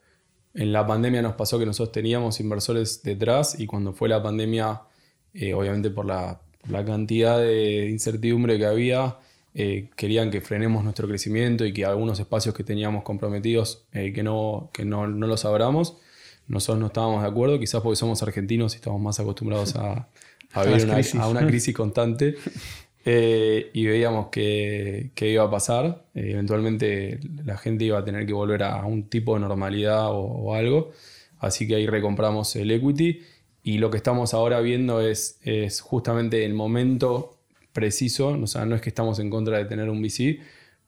[0.54, 4.82] en la pandemia nos pasó que nosotros teníamos inversores detrás y cuando fue la pandemia,
[5.32, 9.16] eh, obviamente por la, por la cantidad de incertidumbre que había,
[9.54, 14.22] eh, querían que frenemos nuestro crecimiento y que algunos espacios que teníamos comprometidos eh, que,
[14.22, 15.96] no, que no, no los abramos.
[16.46, 20.08] Nosotros no estábamos de acuerdo, quizás porque somos argentinos y estamos más acostumbrados a,
[20.52, 21.20] a vivir una, crisis.
[21.20, 22.34] a una crisis constante.
[23.06, 26.04] Eh, y veíamos que, que iba a pasar.
[26.14, 30.20] Eh, eventualmente la gente iba a tener que volver a un tipo de normalidad o,
[30.20, 30.90] o algo.
[31.38, 33.20] Así que ahí recompramos el equity.
[33.62, 37.33] Y lo que estamos ahora viendo es, es justamente el momento
[37.74, 38.28] preciso.
[38.28, 40.40] O sea, no es que estamos en contra de tener un VC,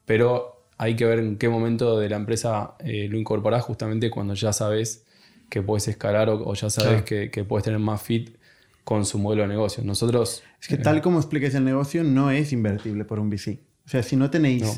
[0.07, 4.33] pero hay que ver en qué momento de la empresa eh, lo incorporás justamente cuando
[4.35, 5.05] ya sabes
[5.51, 7.05] que puedes escalar o, o ya sabes Claro.
[7.05, 8.37] que, que puedes tener más fit
[8.85, 9.83] con su modelo de negocio.
[9.85, 13.59] Nosotros Es que tal como expliquéis el negocio, no es invertible por un VC.
[13.85, 14.73] O sea, si no tenéis No.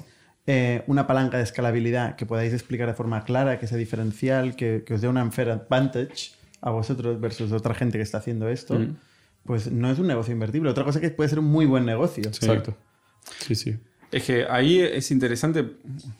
[0.46, 4.82] eh, una palanca de escalabilidad que podáis explicar de forma clara, que sea diferencial, que,
[4.86, 8.78] que os dé una unfair advantage a vosotros versus otra gente que está haciendo esto,
[8.78, 8.96] Mm.
[9.48, 10.70] Pues no es un negocio invertible.
[10.70, 12.22] Otra cosa que puede ser un muy buen negocio.
[12.28, 12.76] Exacto.
[13.40, 13.76] Sí, sí.
[14.12, 15.64] Es que ahí es interesante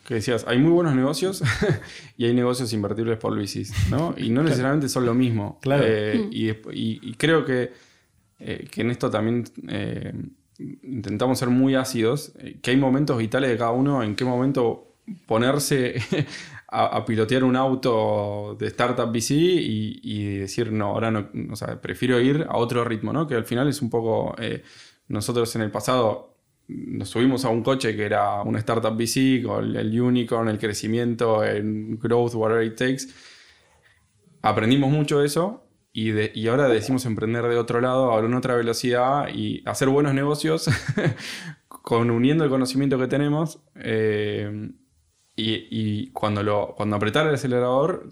[0.07, 1.43] que decías, hay muy buenos negocios
[2.19, 4.15] y hay negocios invertibles por VCs, ¿no?
[4.19, 5.59] Y no necesariamente son lo mismo.
[5.63, 5.85] Claro.
[5.87, 7.73] Eh, y, y- y creo que,
[8.41, 10.13] eh, que en esto también eh,
[10.83, 14.97] intentamos ser muy ácidos, eh, que hay momentos vitales de cada uno, en qué momento
[15.27, 15.95] ponerse
[16.69, 21.57] a, a pilotear un auto de startup VC y, y decir, no, ahora no, o
[21.57, 23.27] sea, prefiero ir a otro ritmo, ¿no?
[23.27, 24.63] Que al final es un poco, eh,
[25.09, 26.37] nosotros en el pasado
[26.69, 31.43] nos subimos a un coche que era una startup VC con el unicorn, el crecimiento,
[31.43, 33.05] el growth, whatever it takes.
[34.43, 38.35] Aprendimos mucho de eso y, de- y ahora decimos emprender de otro lado, ahora en
[38.35, 40.69] otra velocidad y hacer buenos negocios
[41.69, 43.61] con uniendo el conocimiento que tenemos.
[43.77, 44.71] eh,
[45.39, 48.11] y, y cuando, lo, cuando apretar el acelerador,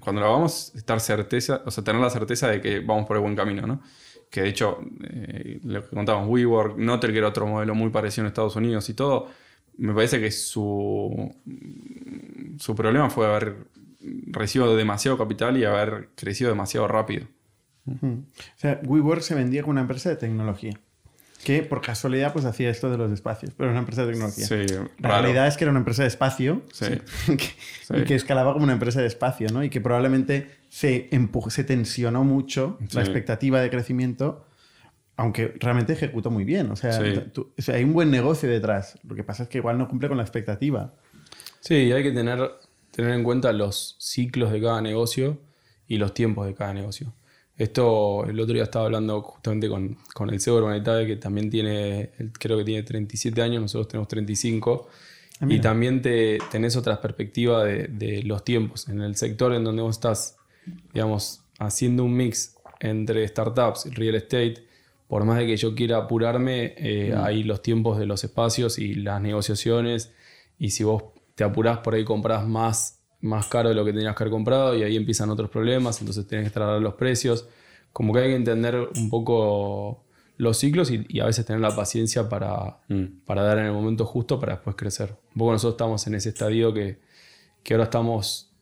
[0.00, 3.22] cuando lo hagamos, estar certeza, o sea, tener la certeza de que vamos por el
[3.22, 3.80] buen camino, ¿no?
[4.28, 8.24] Que de hecho, eh, lo que contábamos, WeWork, Noter, que era otro modelo muy parecido
[8.24, 9.28] en Estados Unidos y todo,
[9.76, 11.32] me parece que su,
[12.58, 13.68] su problema fue haber
[14.26, 17.28] recibido demasiado capital y haber crecido demasiado rápido.
[17.86, 18.24] O
[18.56, 20.78] sea, WeWork se vendía como una empresa de tecnología.
[21.44, 24.44] Que por casualidad pues hacía esto de los espacios, pero era una empresa de tecnología.
[24.46, 24.54] Sí,
[24.98, 25.22] La raro.
[25.22, 26.86] realidad es que era una empresa de espacio Sí.
[27.36, 27.44] que,
[27.86, 27.94] Sí.
[27.96, 29.62] y que escalaba como una empresa de espacio, ¿no?
[29.62, 31.08] Y que probablemente se,
[31.48, 34.44] se tensionó mucho la expectativa de crecimiento,
[35.16, 36.70] aunque realmente ejecutó muy bien.
[36.70, 37.20] O sea, Sí.
[37.32, 38.98] tú- o sea, hay un buen negocio detrás.
[39.04, 40.92] Lo que pasa es que igual no cumple con la expectativa.
[41.60, 42.50] Sí, hay que tener,
[42.90, 45.38] tener en cuenta los ciclos de cada negocio
[45.86, 47.12] y los tiempos de cada negocio.
[47.58, 51.50] Esto, el otro día estaba hablando justamente con, con el CEO de Urbanitae, que también
[51.50, 54.88] tiene, creo que tiene 37 años, nosotros tenemos 35.
[55.40, 58.88] Ah, y también te, tenés otra perspectiva de, de los tiempos.
[58.88, 60.36] En el sector en donde vos estás,
[60.94, 64.68] digamos, haciendo un mix entre startups y real estate,
[65.08, 68.94] por más de que yo quiera apurarme, eh, hay los tiempos de los espacios y
[68.94, 70.12] las negociaciones.
[70.58, 74.14] Y si vos te apurás por ahí, comprás más, más caro de lo que tenías
[74.16, 77.48] que haber comprado y ahí empiezan otros problemas, entonces tenés que trasladar los precios.
[77.92, 80.04] Como que hay que entender un poco
[80.36, 83.24] los ciclos y, y a veces tener la paciencia para, Mm.
[83.26, 85.16] para dar en el momento justo para después crecer.
[85.34, 87.00] Un poco nosotros estamos en ese estadio que,
[87.64, 88.52] que ahora estamos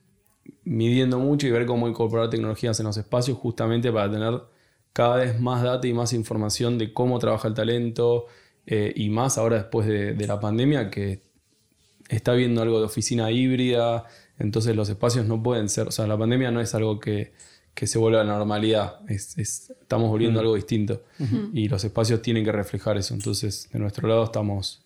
[0.64, 4.40] midiendo mucho y ver cómo incorporar tecnologías en los espacios justamente para tener
[4.92, 8.27] cada vez más data y más información de cómo trabaja el talento
[8.66, 11.21] eh, y más ahora después de, de la pandemia que
[12.09, 14.05] está viendo algo de oficina híbrida,
[14.38, 17.33] entonces los espacios no pueden ser, o sea, la pandemia no es algo que,
[17.75, 21.03] que se vuelva a la normalidad, es, es- estamos volviendo a algo distinto.
[21.53, 24.83] Y los espacios tienen que reflejar eso, entonces de nuestro lado estamos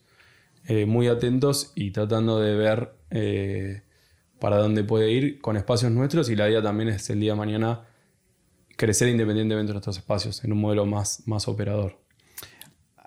[0.67, 3.83] eh, muy atentos y tratando de ver eh,
[4.39, 6.29] para dónde puede ir con espacios nuestros.
[6.31, 7.87] Y la idea también es el día de mañana
[8.77, 11.99] crecer independientemente de nuestros espacios en un modelo más, más operador.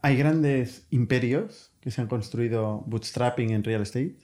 [0.02, 4.18] Hay grandes imperios que se han construido bootstrapping en real estate,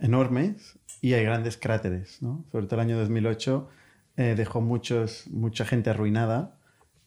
[0.00, 2.22] enormes, y hay grandes cráteres.
[2.22, 2.46] ¿no?
[2.50, 3.68] Sobre todo el año 2008
[4.16, 6.56] eh, dejó muchos, mucha gente arruinada,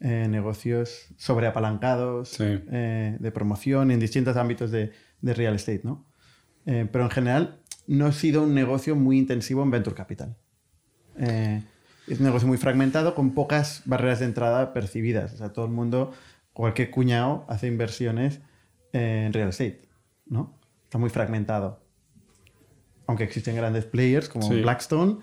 [0.01, 2.43] eh, negocios sobreapalancados, Sí.
[2.71, 5.81] eh, de promoción en distintos ámbitos de, de real estate.
[5.83, 6.05] ¿no?
[6.67, 10.35] Eh, pero en general no ha sido un negocio muy intensivo en venture capital.
[11.17, 11.63] Eh,
[12.07, 15.33] es un negocio muy fragmentado con pocas barreras de entrada percibidas.
[15.33, 16.11] O sea, todo el mundo,
[16.53, 18.41] cualquier cuñado, hace inversiones
[18.93, 19.81] en real estate,
[20.25, 20.59] ¿no?
[20.83, 21.84] Está muy fragmentado.
[23.07, 24.61] Aunque existen grandes players como Sí.
[24.61, 25.17] Blackstone,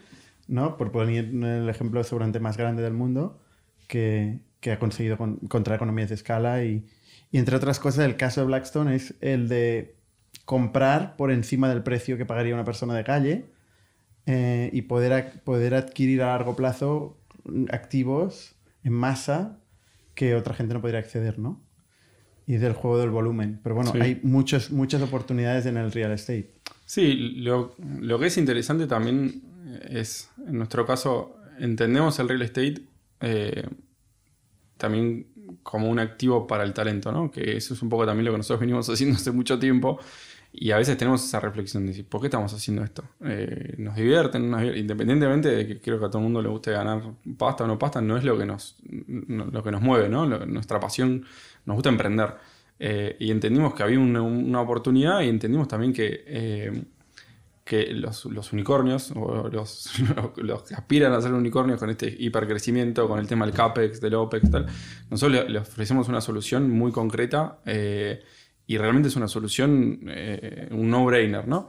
[0.49, 0.77] ¿no?
[0.77, 3.41] Por poner el ejemplo seguramente más grande del mundo,
[3.89, 6.87] que, que ha conseguido con- encontrar economías de escala y,
[7.31, 9.97] y entre otras cosas el caso de Blackstone es el de
[10.45, 13.47] comprar por encima del precio que pagaría una persona de calle
[14.27, 17.19] eh, y poder, poder adquirir a largo plazo
[17.71, 19.59] activos en masa
[20.15, 21.63] que otra gente no podría acceder, ¿no?
[22.47, 23.61] Y del juego del volumen.
[23.63, 23.99] Pero bueno, Sí.
[24.01, 26.53] hay muchos, muchas oportunidades en el real estate.
[26.93, 29.41] Sí, lo, lo que es interesante también
[29.89, 32.83] es, en nuestro caso, entendemos el real estate
[33.21, 33.67] eh,
[34.77, 35.27] también
[35.63, 37.31] como un activo para el talento, ¿no?
[37.31, 39.99] Que eso es un poco también lo que nosotros venimos haciendo hace mucho tiempo.
[40.55, 43.03] Y a veces tenemos esa reflexión de decir, ¿por qué estamos haciendo esto?
[43.25, 44.51] Eh, ¿Nos divierten?
[44.51, 47.03] ¿Nos divier- Independientemente de que creo que a todo el mundo le guste ganar
[47.39, 50.27] pasta o no pasta, no es lo que nos, no- lo que nos mueve, ¿no?
[50.27, 51.25] Nuestra pasión,
[51.65, 52.35] nos gusta emprender.
[52.79, 56.83] Eh, y entendimos que había una, oportunidad y entendimos también que, eh,
[57.65, 59.49] que los, unicornios, o
[60.37, 64.15] los, que aspiran a ser unicornios con este hipercrecimiento, con el tema del CAPEX, del
[64.15, 64.67] OPEX, tal,
[65.11, 68.23] nosotros le, ofrecemos una solución muy concreta eh,
[68.67, 70.01] y realmente es una solución,
[70.71, 71.69] un no-brainer, ¿no?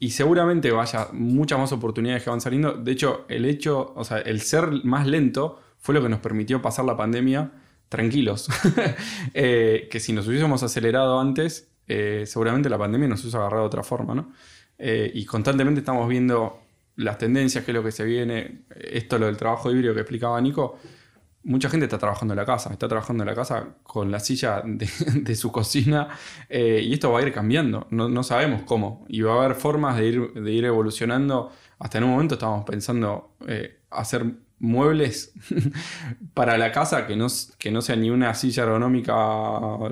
[0.00, 2.74] Y seguramente vaya muchas más oportunidades que van saliendo.
[2.74, 6.62] De hecho, el hecho, o sea, el ser más lento fue lo que nos permitió
[6.62, 7.50] pasar la pandemia
[7.88, 8.48] tranquilos.
[9.34, 13.66] Eh, que si nos hubiésemos acelerado antes, eh, seguramente la pandemia nos hubiese agarrado de
[13.66, 14.32] otra forma, ¿no?
[14.78, 16.60] Eh, y constantemente estamos viendo
[16.96, 18.62] las tendencias, qué es lo que se viene.
[18.74, 20.78] Esto, lo del trabajo híbrido que explicaba Nico.
[21.44, 24.62] Mucha gente está trabajando en la casa, está trabajando en la casa con la silla
[24.64, 26.08] de, su cocina
[26.50, 30.06] y esto va a ir cambiando, no, sabemos cómo y va a haber formas de
[30.06, 31.52] ir, evolucionando.
[31.78, 33.36] Hasta en un momento estábamos pensando
[33.90, 34.26] hacer
[34.60, 35.32] muebles
[36.34, 37.26] para la casa que no,
[37.58, 39.14] que no sea ni una silla ergonómica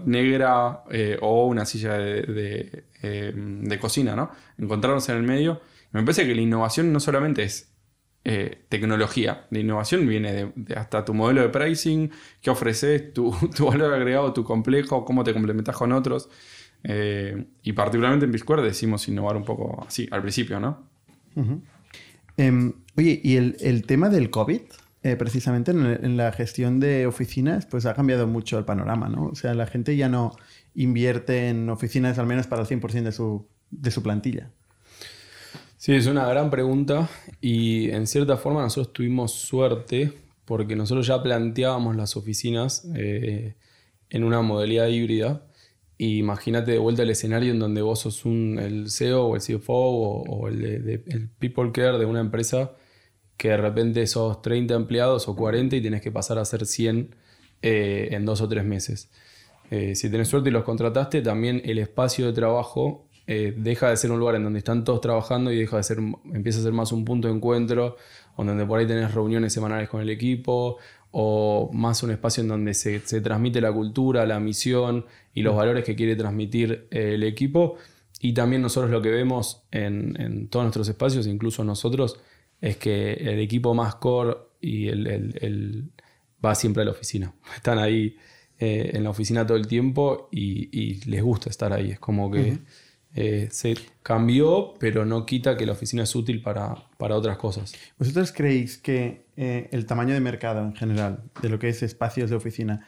[0.04, 4.30] negra eh, o una silla de, eh, de cocina, ¿no?
[4.58, 5.60] Encontrarnos en el medio.
[5.92, 7.72] Me parece que la innovación no solamente es
[8.28, 12.10] eh, tecnología, la innovación viene de, hasta tu modelo de pricing,
[12.42, 16.28] qué ofreces, tu, tu valor agregado, tu complejo, cómo te complementas con otros.
[16.82, 20.88] Eh, y particularmente en Bisquare decimos innovar un poco así, al principio, ¿no?
[22.36, 24.60] Em, oye, y el, el tema del COVID,
[25.06, 29.26] eh, precisamente en, la gestión de oficinas, pues ha cambiado mucho el panorama, ¿no?
[29.26, 30.34] O sea, la gente ya no
[30.74, 34.50] invierte en oficinas al menos para el 100% de su, de su plantilla.
[35.76, 37.08] Sí, es una gran pregunta
[37.40, 40.12] y en cierta forma nosotros tuvimos suerte
[40.44, 43.54] porque nosotros ya planteábamos las oficinas eh,
[44.10, 45.46] en una modalidad híbrida.
[45.98, 49.42] Y imagínate de vuelta el escenario en donde vos sos un, el CEO o el
[49.42, 52.72] CFO o, o el, el People Care de una empresa
[53.36, 57.14] que de repente sos 30 empleados o 40 y tenés que pasar a ser 100
[57.62, 59.10] eh, en dos o tres meses.
[59.70, 63.96] Eh, si tenés suerte y los contrataste, también el espacio de trabajo eh, deja de
[63.96, 65.98] ser un lugar en donde están todos trabajando y deja de ser,
[66.32, 67.96] empieza a ser más un punto de encuentro,
[68.36, 70.78] donde por ahí tenés reuniones semanales con el equipo,
[71.10, 75.56] o más un espacio en donde se, se transmite la cultura, la misión y los
[75.56, 77.76] valores que quiere transmitir el equipo.
[78.20, 82.20] Y también nosotros lo que vemos en, en todos nuestros espacios, incluso nosotros,
[82.60, 85.90] es que el equipo más core y el, el- el-
[86.44, 87.34] va siempre a la oficina.
[87.56, 88.16] Están ahí
[88.58, 91.90] eh, en la oficina todo el tiempo y, y les gusta estar ahí.
[91.92, 92.58] Es como que
[93.14, 97.74] eh, se cambió, pero no quita que la oficina es útil para, para otras cosas.
[97.98, 102.28] ¿Vosotros creéis que eh, el tamaño de mercado en general, de lo que es espacios
[102.30, 102.86] de oficina,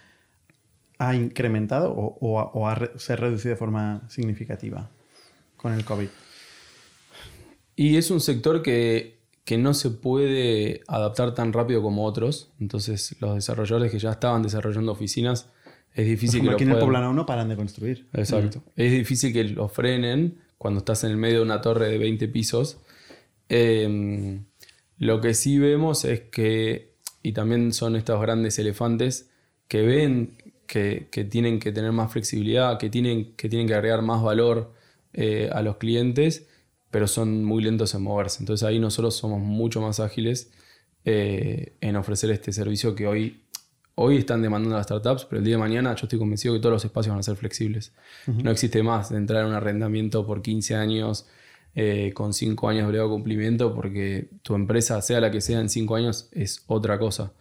[0.98, 4.90] ha incrementado o, o ha- o ha re- se ha reducido de forma significativa
[5.56, 6.08] con el COVID?
[7.76, 9.17] Y es un sector que,
[9.48, 12.50] que no se puede adaptar tan rápido como otros.
[12.60, 15.48] Entonces, los desarrolladores que ya estaban desarrollando oficinas,
[15.94, 18.08] es Por difícil ejemplo, que aquí en el Poblano no paran de construir.
[18.12, 18.62] Exacto.
[18.76, 22.28] Es difícil que lo frenen cuando estás en el medio de una torre de 20
[22.28, 22.76] pisos.
[23.48, 24.38] Eh,
[24.98, 29.30] lo que sí vemos es que, y también son estos grandes elefantes,
[29.66, 34.02] que ven que, que tienen que tener más flexibilidad, que tienen que, tienen que agregar
[34.02, 34.74] más valor
[35.14, 36.46] eh, a los clientes,
[36.90, 38.38] pero son muy lentos en moverse.
[38.42, 40.50] Entonces ahí nosotros somos mucho más ágiles
[41.04, 43.42] eh, en ofrecer este servicio que hoy,
[43.94, 46.72] hoy están demandando las startups, pero el día de mañana yo estoy convencido que todos
[46.72, 47.92] los espacios van a ser flexibles.
[48.26, 51.26] No existe más de entrar en un arrendamiento por 15 años
[51.74, 55.68] eh, con 5 años de obligado cumplimiento porque tu empresa, sea la que sea, en
[55.68, 57.32] 5 años es otra cosa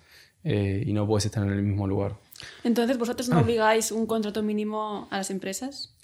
[0.43, 2.15] eh, y no puedes estar en el mismo lugar.
[2.63, 3.35] Entonces, ¿vosotros Ah.
[3.35, 5.95] no obligáis un contrato mínimo a las empresas?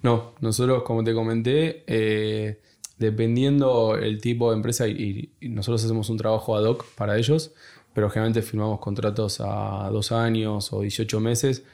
[0.00, 2.60] No, nosotros, como te comenté, eh,
[3.02, 7.52] dependiendo el tipo de empresa, y, nosotros hacemos un trabajo ad hoc para ellos,
[7.92, 11.64] pero generalmente firmamos contratos a dos años o 18 meses,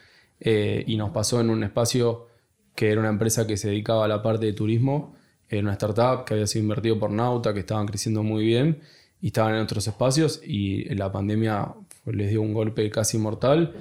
[0.41, 2.27] eh, y nos pasó en un espacio
[2.75, 5.15] que era una empresa que se dedicaba a la parte de turismo,
[5.49, 8.81] era una startup que había sido invertido por Nauta, que estaban creciendo muy bien
[9.21, 11.75] y estaban en otros espacios y la pandemia
[12.07, 13.75] les dio un golpe casi mortal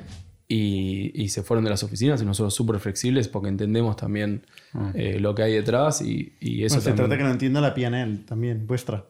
[0.50, 4.92] y, se fueron de las oficinas y nosotros súper flexibles porque entendemos también Ah.
[4.94, 6.96] eh, lo que hay detrás y, y eso Bueno, se también.
[6.96, 9.06] trata que no entienda la PNL también, vuestra.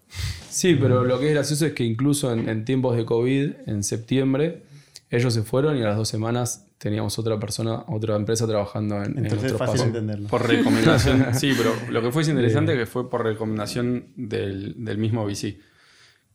[0.50, 3.84] Sí, pero lo que es gracioso es que incluso en, en tiempos de COVID, en
[3.84, 4.64] septiembre,
[5.12, 9.18] ellos se fueron y a las dos semanas teníamos otra persona, otra empresa trabajando en,
[9.18, 10.28] en Entonces es nuestro fácil entenderlo.
[10.30, 15.26] Por recomendación, sí, pero lo que fue interesante que fue por recomendación del, del mismo
[15.26, 15.58] VC,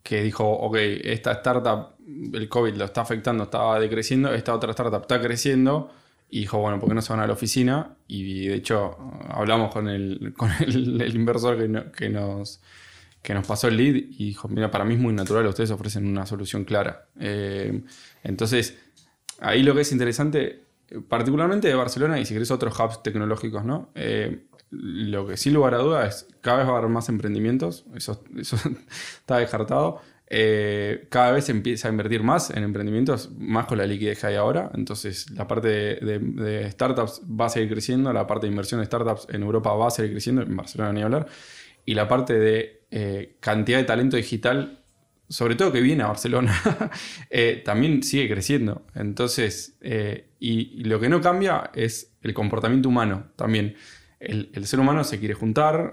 [0.03, 5.03] que dijo, ok, esta startup, el COVID lo está afectando, estaba decreciendo, esta otra startup
[5.03, 5.91] está creciendo,
[6.33, 7.95] y dijo, bueno, ¿por qué no se van a la oficina?
[8.09, 8.97] Y de hecho
[9.29, 10.35] hablamos con el,
[11.15, 11.59] inversor
[11.93, 12.59] que nos
[13.47, 16.65] pasó el lead y dijo, mira, para mí es muy natural, ustedes ofrecen una solución
[16.65, 17.05] clara.
[17.21, 17.83] Eh,
[18.25, 18.79] entonces,
[19.41, 20.62] ahí lo que es interesante,
[21.07, 23.91] particularmente de Barcelona y si querés otros hubs tecnológicos, ¿no?
[23.95, 27.85] Eh, lo que sin lugar a duda es cada vez va a haber más emprendimientos,
[27.95, 30.01] eso, eso está descartado.
[30.35, 34.37] Eh, cada vez empieza a invertir más en emprendimientos, más con la liquidez que hay
[34.37, 34.71] ahora.
[34.73, 39.27] Entonces, la parte de, startups va a seguir creciendo, la parte de inversión de startups
[39.29, 41.27] en Europa va a seguir creciendo, en Barcelona ni hablar.
[41.85, 44.79] Y la parte de eh, cantidad de talento digital
[45.29, 46.55] sobre todo que viene a Barcelona,
[47.31, 48.87] eh, también sigue creciendo.
[48.95, 49.79] Entonces,
[50.38, 53.77] y lo que no cambia es el comportamiento humano también.
[54.25, 55.91] El, el ser humano se quiere juntar,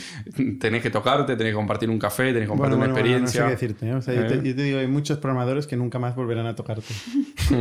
[0.60, 3.20] tenés que tocarte, tenés que compartir un café, tenés que compartir Bueno, una bueno, bueno,
[3.24, 3.44] no sé experiencia.
[3.44, 3.88] qué decirte.
[3.88, 3.94] ¿eh?
[3.94, 4.40] O sea, yo, te, Eh.
[4.44, 6.92] yo te digo, hay muchos programadores que nunca más volverán a tocarte.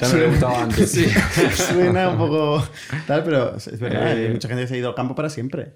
[0.00, 0.90] Ya le gustaba antes.
[0.98, 1.06] Sí.
[1.54, 2.62] Suena un poco
[3.06, 4.18] tal, pero es verdad.
[4.18, 4.26] Eh.
[4.26, 5.74] Hay mucha gente que se ha ido al campo para siempre.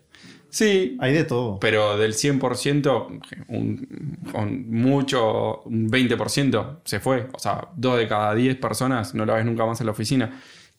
[0.51, 1.59] Sí, Hay de todo.
[1.61, 7.29] pero del 100%, un, con mucho, un 20% se fue.
[7.33, 10.31] O sea, dos de cada 10 personas no la ves nunca más en la oficina.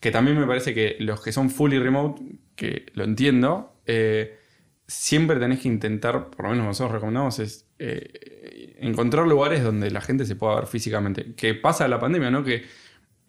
[0.04, 2.22] Que también me parece que los que son fully remote,
[2.58, 4.38] que lo entiendo, eh,
[4.86, 10.02] siempre tenés que intentar, por lo menos nosotros recomendamos, es eh, encontrar lugares donde la
[10.02, 11.36] gente se pueda ver físicamente.
[11.36, 12.44] Que pasa la pandemia, ¿no?
[12.44, 12.66] Que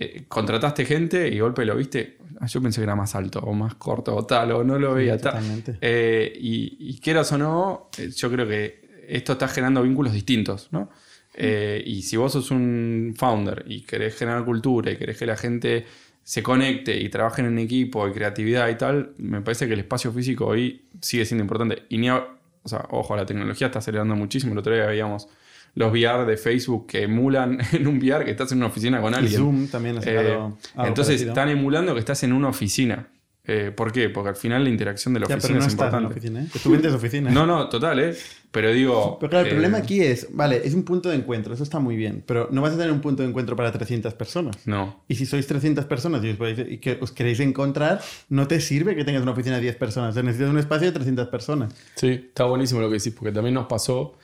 [0.00, 2.18] eh, contrataste gente y golpe lo viste.
[2.40, 4.94] ah, yo pensé que era más alto o más corto o tal, o no lo
[4.94, 5.34] veía tal.
[5.34, 5.78] Totalmente.
[5.80, 10.90] Eh, y, y quieras o no, yo creo que esto está generando vínculos distintos, ¿no?
[11.37, 15.37] Eh, y si vos sos un founder y querés generar cultura y querés que la
[15.37, 15.84] gente
[16.24, 20.10] se conecte y trabajen en equipo y creatividad y tal, me parece que el espacio
[20.10, 21.82] físico hoy sigue siendo importante.
[21.90, 22.24] Y ni a-
[22.62, 24.52] o sea, ojo, la tecnología está acelerando muchísimo.
[24.52, 25.28] El otro día veíamos
[25.74, 29.12] los VR de Facebook que emulan en un VR que estás en una oficina con
[29.12, 29.37] Y alguien.
[29.40, 30.38] Zoom también ha Eh,
[30.78, 31.30] entonces parecido.
[31.32, 33.06] están emulando que estás en una oficina.
[33.46, 34.09] Eh, ¿Por qué?
[34.09, 35.98] Porque al final la interacción de la Ya, oficina pero no es estás en la
[36.09, 36.38] importante.
[36.40, 36.70] oficina, ¿eh?
[36.72, 37.30] Vendes oficina.
[37.30, 38.16] No, no, total, ¿eh?
[38.50, 39.18] Pero digo.
[39.20, 41.78] Pero claro, el eh, problema aquí es, vale, es un punto de encuentro, eso está
[41.78, 44.57] muy bien, pero no vas a tener un punto de encuentro para 300 personas.
[44.64, 45.02] No.
[45.09, 48.61] Y si sois 300 personas y os, podéis- y que os queréis encontrar, no te
[48.61, 50.11] sirve que tengas una oficina de 10 personas.
[50.11, 51.74] O sea, necesitas un espacio de 300 personas.
[51.96, 54.16] Sí, está buenísimo lo que decís, porque también nos pasó,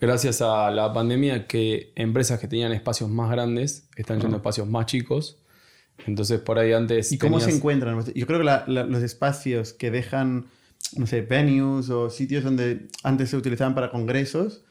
[0.00, 4.66] gracias a la pandemia, que empresas que tenían espacios más grandes están yendo a espacios
[4.66, 5.36] más chicos.
[6.06, 7.12] Entonces, por ahí antes.
[7.12, 8.02] ¿Y cómo se encuentran?
[8.14, 10.46] Yo creo que la- la- los espacios que dejan,
[10.96, 14.64] no sé, venues o sitios donde antes se utilizaban para congresos,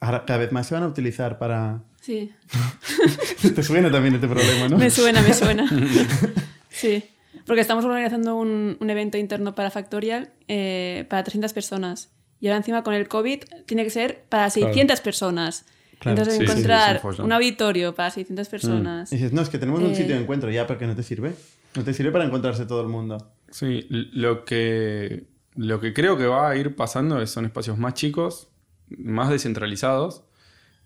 [0.00, 1.82] ahora cada vez más se van a utilizar para...
[2.00, 2.32] Sí,
[3.54, 4.76] Te suena también este problema, ¿no?
[4.78, 5.68] me suena, me suena.
[6.68, 7.04] Sí,
[7.46, 12.10] porque estamos organizando un, un evento interno para Factorial eh, para 300 personas.
[12.40, 15.66] Y ahora encima con el COVID tiene que ser para 600 personas.
[16.04, 16.18] Claro.
[16.18, 19.12] Entonces Sí, sí, sí, encontrar es un un auditorio para 600 personas.
[19.12, 19.94] Y dices, no, es que tenemos un Eh.
[19.96, 21.34] sitio de encuentro ya, pero que no te sirve.
[21.76, 23.32] No te sirve para encontrarse todo el mundo.
[23.50, 25.24] Sí, lo que,
[25.56, 28.48] lo que creo que va a ir pasando es- son espacios más chicos,
[28.88, 30.24] más descentralizados,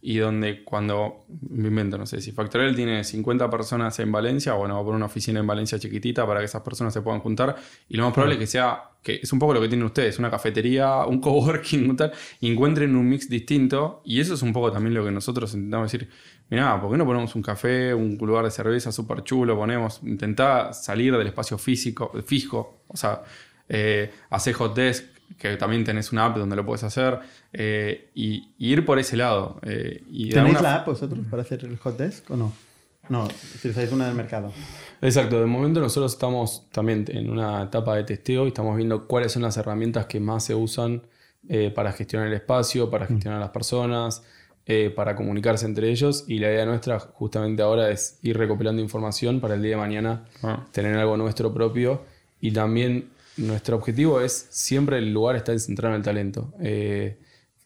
[0.00, 4.74] y donde cuando, me invento, no sé, si Factorial tiene 50 personas en Valencia, bueno,
[4.74, 7.56] va a poner una oficina en Valencia chiquitita para que esas personas se puedan juntar,
[7.88, 10.18] y lo más probable es que sea, que es un poco lo que tienen ustedes,
[10.18, 14.52] una cafetería, un coworking, un tal, y encuentren un mix distinto, y eso es un
[14.52, 16.08] poco también lo que nosotros intentamos decir,
[16.48, 20.72] mirá, ¿por qué no ponemos un café, un lugar de cerveza súper chulo, ponemos, intentá
[20.72, 23.22] salir del espacio físico, fijo, o sea,
[23.68, 27.18] eh, hacer hot desk, que también tenés una app donde lo puedes hacer,
[27.52, 29.60] eh, y, y ir por ese lado.
[29.62, 32.52] eh, y ¿Tenéis alguna la app vosotros para hacer el hot desk o no?
[33.08, 33.26] No,
[33.56, 34.52] utilizáis una del mercado.
[35.00, 39.32] Exacto, de momento nosotros estamos también en una etapa de testeo y estamos viendo cuáles
[39.32, 41.02] son las herramientas que más se usan
[41.48, 44.22] eh, para gestionar el espacio, para gestionar las personas,
[44.66, 46.24] eh, para comunicarse entre ellos.
[46.28, 50.24] Y la idea nuestra justamente ahora es ir recopilando información para el día de mañana
[50.42, 50.66] Ah.
[50.72, 52.02] tener algo nuestro propio
[52.42, 53.08] y también
[53.38, 56.52] nuestro objetivo es siempre el lugar está centrado en el talento.
[56.60, 57.18] Eh,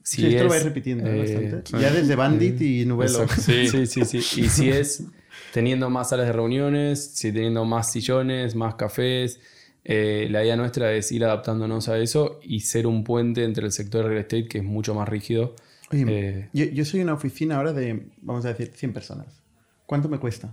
[0.03, 1.79] si sí, esto lo vais repitiendo eh, bastante.
[1.81, 3.23] Ya desde Bandit y Nubelo.
[3.23, 3.43] Exacto.
[3.43, 3.69] Sí.
[3.69, 4.41] Sí, sí, sí.
[4.41, 5.05] Y si es
[5.53, 9.41] teniendo más salas de reuniones, si teniendo más sillones, más cafés,
[9.85, 13.73] eh, la idea nuestra es ir adaptándonos a eso y ser un puente entre el
[13.73, 15.55] sector de real estate que es mucho más rígido.
[15.91, 19.43] Oye, Eh, yo, yo soy una oficina ahora de, vamos a decir, 100 personas.
[19.87, 20.53] ¿Cuánto me cuesta?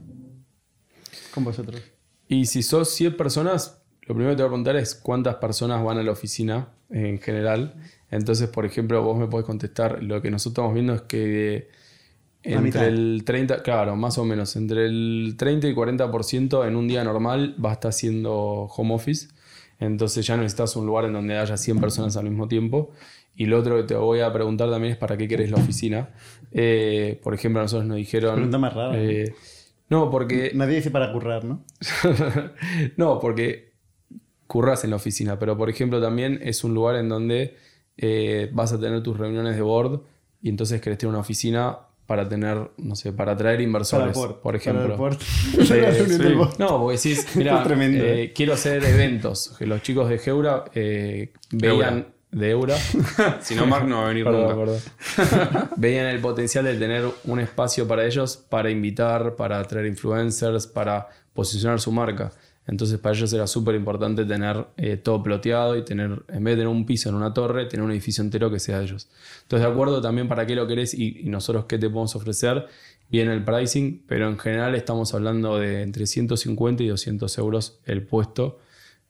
[1.33, 1.81] Con vosotros.
[2.27, 5.83] Y si sos 100 personas, lo primero que te voy a preguntar es cuántas personas
[5.83, 7.75] van a la oficina en general.
[8.09, 11.69] Entonces, por ejemplo, vos me podés contestar, lo que nosotros estamos viendo es que
[12.41, 17.03] entre el 30, claro, más o menos, entre el 30 y 40% en un día
[17.03, 19.27] normal va a estar haciendo home office.
[19.77, 22.89] Entonces ya necesitas un lugar en donde haya 100 personas al mismo tiempo.
[23.35, 26.09] Y lo otro que te voy a preguntar también es para qué querés la oficina.
[26.51, 28.33] Eh, por ejemplo, a nosotros nos dijeron...
[28.33, 28.99] Pregunta más rara.
[28.99, 29.35] eh,
[29.87, 31.63] no, porque Nadie dice para currar, ¿no?
[32.97, 33.68] no, porque
[34.49, 37.55] curras en la oficina, pero por ejemplo también es un lugar en donde
[37.97, 40.01] eh, vas a tener tus reuniones de board
[40.41, 41.77] y entonces querés tener una oficina
[42.07, 45.09] para tener, no sé, para atraer Para inversores, por Para ejemplo.
[45.11, 45.17] Eh,
[46.17, 46.33] sí.
[46.33, 46.57] board.
[46.57, 49.53] No, porque decís, mira, tremendo, eh, quiero hacer eventos.
[49.59, 52.75] Que los chicos de Geura eh, veían de Eura.
[53.41, 54.79] Si no, Mark no va a venir Perdón, nunca.
[55.17, 55.69] perdón.
[55.77, 61.07] Veían el potencial de tener un espacio para ellos, para invitar, para atraer influencers, para
[61.33, 62.31] posicionar su marca.
[62.69, 66.61] Entonces para ellos era súper importante tener eh, todo ploteado y tener, en vez de
[66.61, 69.09] tener un piso en una torre, tener un edificio entero que sea de ellos.
[69.41, 72.67] Entonces de acuerdo también para qué lo querés y, y nosotros qué te podemos ofrecer,
[73.09, 78.03] viene el pricing, pero en general estamos hablando de entre 150 y 200 euros el
[78.03, 78.59] puesto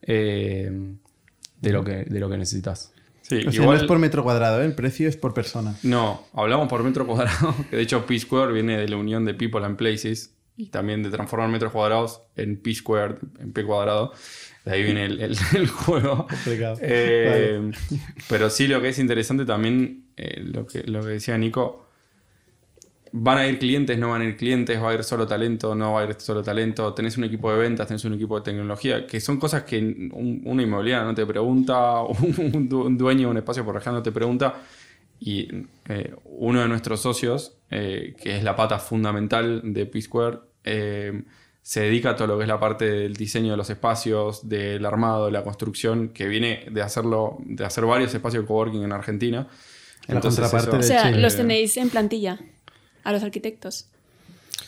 [0.02, 0.70] eh,
[1.60, 2.92] de, lo que, de lo que necesitas.
[3.20, 3.76] Sí, O sea, igual.
[3.76, 4.64] no es por metro cuadrado, ¿eh?
[4.64, 5.76] el precio es por persona.
[5.82, 9.34] No, hablamos por metro cuadrado, que de hecho P Square viene de la unión de
[9.34, 10.32] People and Places
[10.62, 14.12] y también de transformar metros cuadrados en P Square, en P cuadrado.
[14.64, 16.26] De ahí viene el, el- el juego.
[16.28, 16.76] Complicado.
[16.80, 17.70] Eh,
[18.28, 21.86] Pero sí, lo que es interesante también, eh, lo, que, lo que decía Nico,
[23.12, 25.94] van a ir clientes, no van a ir clientes, va a ir solo talento, no
[25.94, 29.06] va a ir solo talento, tenés un equipo de ventas, tenés un equipo de tecnología,
[29.06, 33.64] que son cosas que un- una inmobiliaria no te pregunta, un dueño de un espacio
[33.64, 34.54] por ejemplo no te pregunta.
[35.22, 35.48] Y
[35.88, 41.22] eh, uno de nuestros socios, eh, que es la pata fundamental de P-Square, eh,
[41.62, 44.84] se dedica a todo lo que es la parte del diseño de los espacios, del
[44.86, 48.92] armado, de la construcción, que viene de hacerlo, de hacer varios espacios de coworking en
[48.92, 49.46] Argentina.
[50.08, 52.38] En la contraparte O de- sea, los tenéis en plantilla
[53.04, 53.86] a los arquitectos.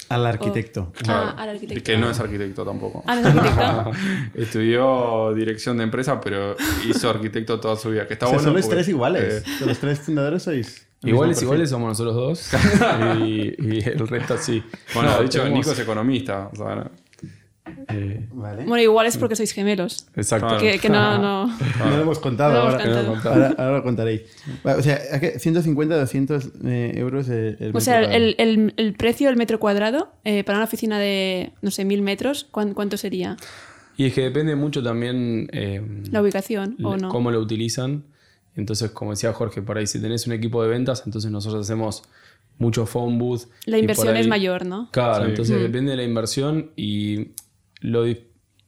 [0.08, 0.92] Al arquitecto.
[1.08, 1.82] Ah, al arquitecto.
[1.82, 3.02] Que no es arquitecto tampoco.
[3.06, 3.90] Ah, no es arquitecto.
[4.34, 6.54] Estudió dirección de empresa, pero
[6.86, 8.06] hizo arquitecto toda su vida.
[8.06, 8.52] Que está O sea, bueno.
[8.52, 9.44] sois porque, tres iguales.
[9.46, 10.86] eh, De los tres fundadores sois.
[11.04, 12.50] Iguales, iguales somos nosotros dos.
[13.18, 14.62] y, y el resto sí.
[14.94, 16.48] bueno, No, de hecho, tenemos- Nico es economista.
[16.52, 16.90] o sea,
[17.88, 18.26] eh.
[18.32, 18.64] Vale.
[18.64, 20.06] Bueno, igual es porque sois gemelos.
[20.16, 20.48] exacto.
[20.48, 20.62] Claro.
[20.62, 21.46] Que, que no, no.
[21.46, 22.52] No lo hemos contado.
[22.54, 23.34] No lo hemos ahora, contado.
[23.34, 24.22] ahora, ahora lo contaréis.
[24.64, 25.38] O sea, ¿a qué?
[25.38, 30.12] 150, 200 eh, euros el, el O sea, el, el- el precio del metro cuadrado
[30.24, 33.36] eh, para una oficina de, no sé, mil metros, ¿cuán- ¿cuánto sería?
[33.96, 37.08] Y es que depende mucho también eh, La ubicación o no.
[37.10, 38.04] cómo lo utilizan.
[38.56, 42.02] Entonces, como decía Jorge, por ahí si tenés un equipo de ventas, entonces nosotros hacemos
[42.58, 43.42] mucho phone booth.
[43.66, 44.88] La inversión ahí- es mayor, ¿no?
[44.92, 45.30] Claro, Sí.
[45.30, 45.62] entonces Mm.
[45.62, 47.28] depende de la inversión y
[47.80, 48.04] lo,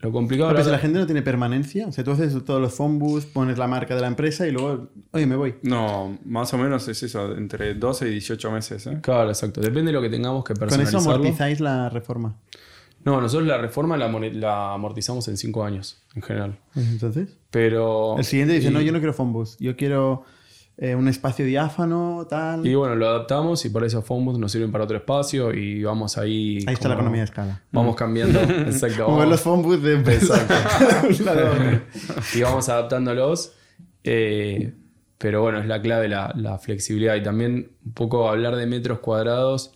[0.00, 0.50] lo complicado.
[0.52, 3.26] Pero si la gente no tiene permanencia, o sea, tú haces todos los phone booths,
[3.26, 5.54] pones la marca de la empresa y luego, oye, me voy.
[5.62, 8.86] No, más o menos es eso, entre 12 y 18 meses.
[8.86, 8.98] ¿eh?
[9.02, 9.60] Claro, exacto.
[9.60, 12.36] Depende de lo que tengamos que Con eso amortizáis la reforma.
[13.04, 16.58] No, nosotros la reforma la, la amortizamos en cinco años, en general.
[16.74, 18.16] Entonces, Pero...
[18.18, 20.24] el siguiente dice, y- no, yo no quiero booths, yo quiero
[20.78, 22.66] eh, un espacio diáfano, tal.
[22.66, 26.16] Y bueno, lo adaptamos y por eso booths nos sirven para otro espacio y vamos
[26.18, 26.58] ahí...
[26.66, 27.62] Ahí está la economía de escala.
[27.72, 28.40] Vamos cambiando.
[28.66, 29.04] Exacto.
[29.04, 30.42] Como ver vamos- los booths de otro.
[32.34, 33.52] y vamos adaptándolos.
[34.02, 34.72] eh,
[35.18, 37.14] pero bueno, es la clave la, la flexibilidad.
[37.14, 39.72] Y también un poco hablar de metros cuadrados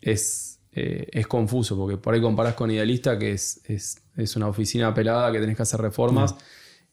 [0.00, 4.48] es, eh, es confuso, porque por ahí comparás con Idealista, que es, es, es una
[4.48, 6.34] oficina pelada que tenés que hacer reformas.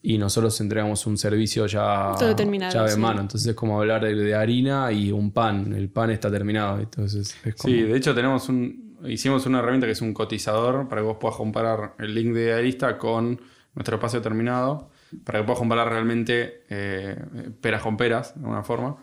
[0.01, 2.95] Y nosotros entregamos un servicio ya, Todo terminado, llave sí.
[2.95, 3.21] en mano.
[3.21, 5.73] Entonces es como hablar de, de harina y un pan.
[5.73, 6.79] El pan está terminado.
[6.79, 7.73] Entonces es como...
[7.73, 11.17] Sí, de hecho tenemos un, hicimos una herramienta que es un cotizador para que vos
[11.19, 13.41] puedas comparar el link de idealista con
[13.73, 14.89] nuestro espacio terminado,
[15.23, 17.15] para que puedas comparar realmente eh,
[17.61, 18.97] peras con peras, de alguna forma,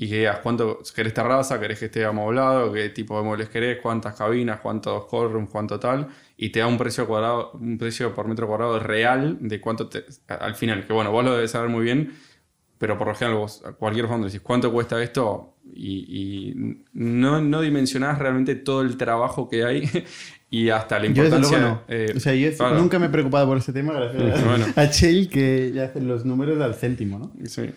[0.00, 3.78] y que digas cuánto querés terraza, querés que esté amoblado, qué tipo de muebles querés,
[3.82, 8.28] cuántas cabinas, cuántos callrooms, cuánto tal, y te da un precio cuadrado, un precio por
[8.28, 11.82] metro cuadrado real de cuánto te, al final, que bueno, vos lo debes saber muy
[11.84, 12.12] bien,
[12.78, 15.54] pero por lo general vos, cualquier fondo decís, ¿cuánto cuesta esto?
[15.74, 19.82] y, y no, no dimensionás realmente todo el trabajo que hay
[20.50, 21.58] y hasta la Yo importancia.
[21.60, 21.82] no.
[21.88, 24.66] eh, o sea, yo claro, nunca me he preocupado por este tema gracias a- Bueno.
[24.76, 27.32] a Chell que ya hacen los números al céntimo, ¿no?
[27.46, 27.70] sí.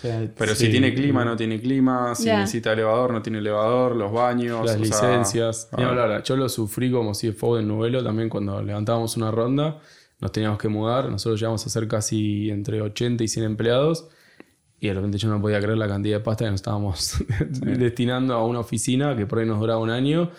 [0.00, 0.66] Sea, Pero sí.
[0.66, 2.38] si tiene clima, no tiene clima, si Ya.
[2.38, 5.68] necesita elevador, no tiene elevador, los baños, Las o sea, licencias.
[5.76, 9.80] Ni ah, hablar, yo lo sufrí como CFO en Novelo también cuando levantábamos una ronda,
[10.20, 14.08] nos teníamos que mudar, nosotros llegamos a ser casi entre 80 y 100 empleados
[14.80, 17.16] y de repente yo no podía creer la cantidad de pasta que nos estábamos
[17.50, 20.30] destinando a una oficina que por ahí nos duraba un año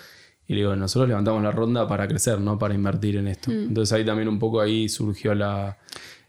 [0.50, 3.52] y le digo, nosotros levantamos la ronda para crecer, no para invertir en esto.
[3.52, 5.78] Entonces ahí también un poco ahí surgió la...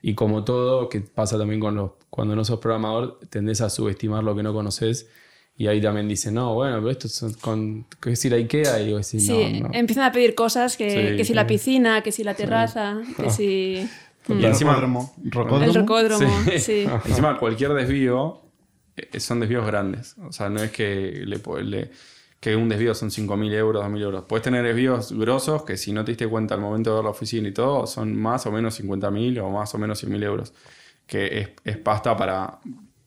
[0.02, 1.90] Y como todo, que pasa también con los...
[2.10, 5.08] Cuando no sos programador, tendés a subestimar lo que no conoces.
[5.56, 7.86] Y ahí también dicen, no, bueno, pero esto es con...
[8.00, 8.80] ¿Qué es ir a Ikea?
[8.80, 9.74] Y digo, sí, Sí, no, no.
[9.74, 11.34] empiezan a pedir cosas que, Sí, que si sí.
[11.34, 13.88] la piscina, que si la terraza, que si
[14.28, 15.14] Y Y encima- rocódromo.
[15.24, 15.64] Rocódromo.
[15.64, 16.28] el rocódromo.
[16.44, 16.58] Sí.
[16.58, 16.86] Sí.
[17.06, 18.42] Encima, cualquier desvío
[18.96, 20.14] eh, son desvíos grandes.
[20.28, 21.90] O sea, no es que, le, le-
[22.40, 24.24] que un desvío son 5.000 euros, 2.000 euros.
[24.26, 27.10] Puedes tener desvíos grosos que si no te diste cuenta al momento de ver la
[27.10, 30.54] oficina y todo, son más o menos 50.000 o más o menos 100.000 euros.
[31.06, 32.58] Que es, es pasta para,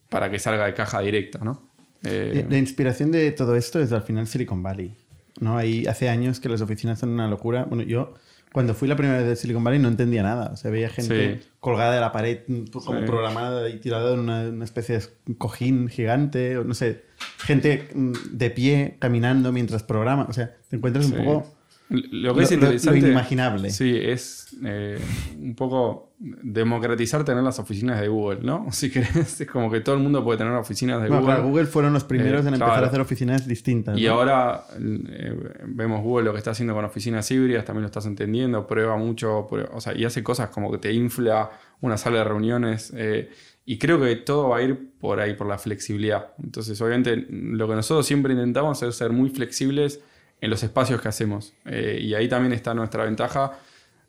[0.08, 1.62] para que salga de caja directa, ¿no?
[2.04, 4.94] Eh, Eh, La inspiración de todo esto es al final Silicon Valley.
[5.40, 5.56] ¿no?
[5.58, 7.64] Ahí hace años que las oficinas son una locura.
[7.64, 8.14] Bueno, yo
[8.54, 10.52] cuando fui la primera vez de Silicon Valley no entendía nada.
[10.52, 11.48] O sea, veía gente Sí.
[11.58, 13.04] colgada de la pared, mm, como Sí.
[13.04, 16.56] programada y tirada en una, una especie de cojín gigante.
[16.58, 17.02] O no sé,
[17.38, 20.26] gente mm, de pie caminando mientras programa.
[20.28, 21.52] O sea, te encuentras un poco...
[21.90, 23.00] Lo que es lo- interesante.
[23.00, 23.70] lo inimaginable.
[23.70, 24.98] Sí, es eh,
[25.38, 28.66] un poco democratizar tener las oficinas de Google, ¿no?
[28.72, 31.34] Si querés, es como que todo el mundo puede tener oficinas de Bueno, Google.
[31.36, 32.84] claro, Google fueron los primeros Eh, en empezar claro.
[32.86, 33.98] a hacer oficinas distintas.
[33.98, 34.12] Y ¿no?
[34.14, 38.66] ahora eh, vemos Google lo que está haciendo con oficinas híbridas, también lo estás entendiendo,
[38.66, 42.24] prueba mucho, prueba- o sea, y hace cosas como que te infla una sala de
[42.24, 42.92] reuniones.
[42.96, 43.30] eh,
[43.66, 46.34] y creo que todo va a ir por ahí, por la flexibilidad.
[46.42, 50.00] Entonces, obviamente, lo que nosotros siempre intentamos es ser muy flexibles
[50.44, 51.54] en los espacios que hacemos.
[51.64, 53.52] Eh, y ahí también está nuestra ventaja.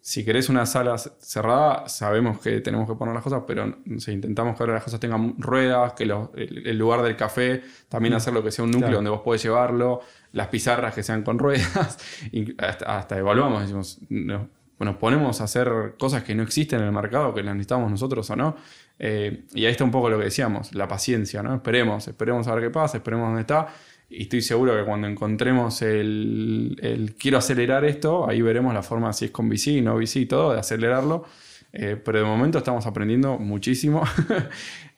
[0.02, 4.12] Si querés una sala cerrada, sabemos que tenemos que poner las cosas, pero no sé,
[4.12, 8.14] intentamos que ahora las cosas tengan ruedas, que los- el, el lugar del café también
[8.14, 8.98] hacerlo que sea un núcleo Claro.
[8.98, 10.02] donde vos podés llevarlo,
[10.34, 11.98] las pizarras que sean con ruedas,
[12.32, 16.86] y hasta, hasta evaluamos, decimos, no- nos ponemos a hacer cosas que no existen en
[16.88, 18.58] el mercado, que las necesitamos nosotros o no.
[19.00, 21.56] Eh, y ahí está un poco lo que decíamos, la paciencia, ¿no?
[21.56, 23.70] Esperemos, esperemos a ver qué pasa, esperemos dónde está.
[24.10, 29.12] Y estoy seguro que cuando encontremos el, el quiero acelerar esto, ahí veremos la forma,
[29.14, 31.26] si es con VC, no VC y todo, de acelerarlo.
[31.74, 34.04] Eh, pero de momento estamos aprendiendo muchísimo.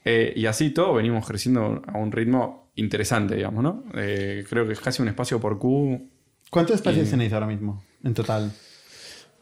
[0.10, 3.84] Eh, y así todo venimos creciendo a un ritmo interesante, digamos, ¿no?
[3.94, 6.02] Eh, creo que es casi un espacio por Q.
[6.50, 8.54] ¿Cuántos espacios tenéis ahora mismo en total?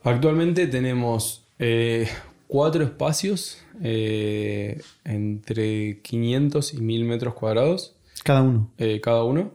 [0.03, 2.07] Actualmente tenemos eh,
[2.47, 7.95] cuatro espacios eh, entre 500 y 1000 metros cuadrados
[8.26, 8.71] Cada uno.
[8.80, 9.51] eh, cada uno.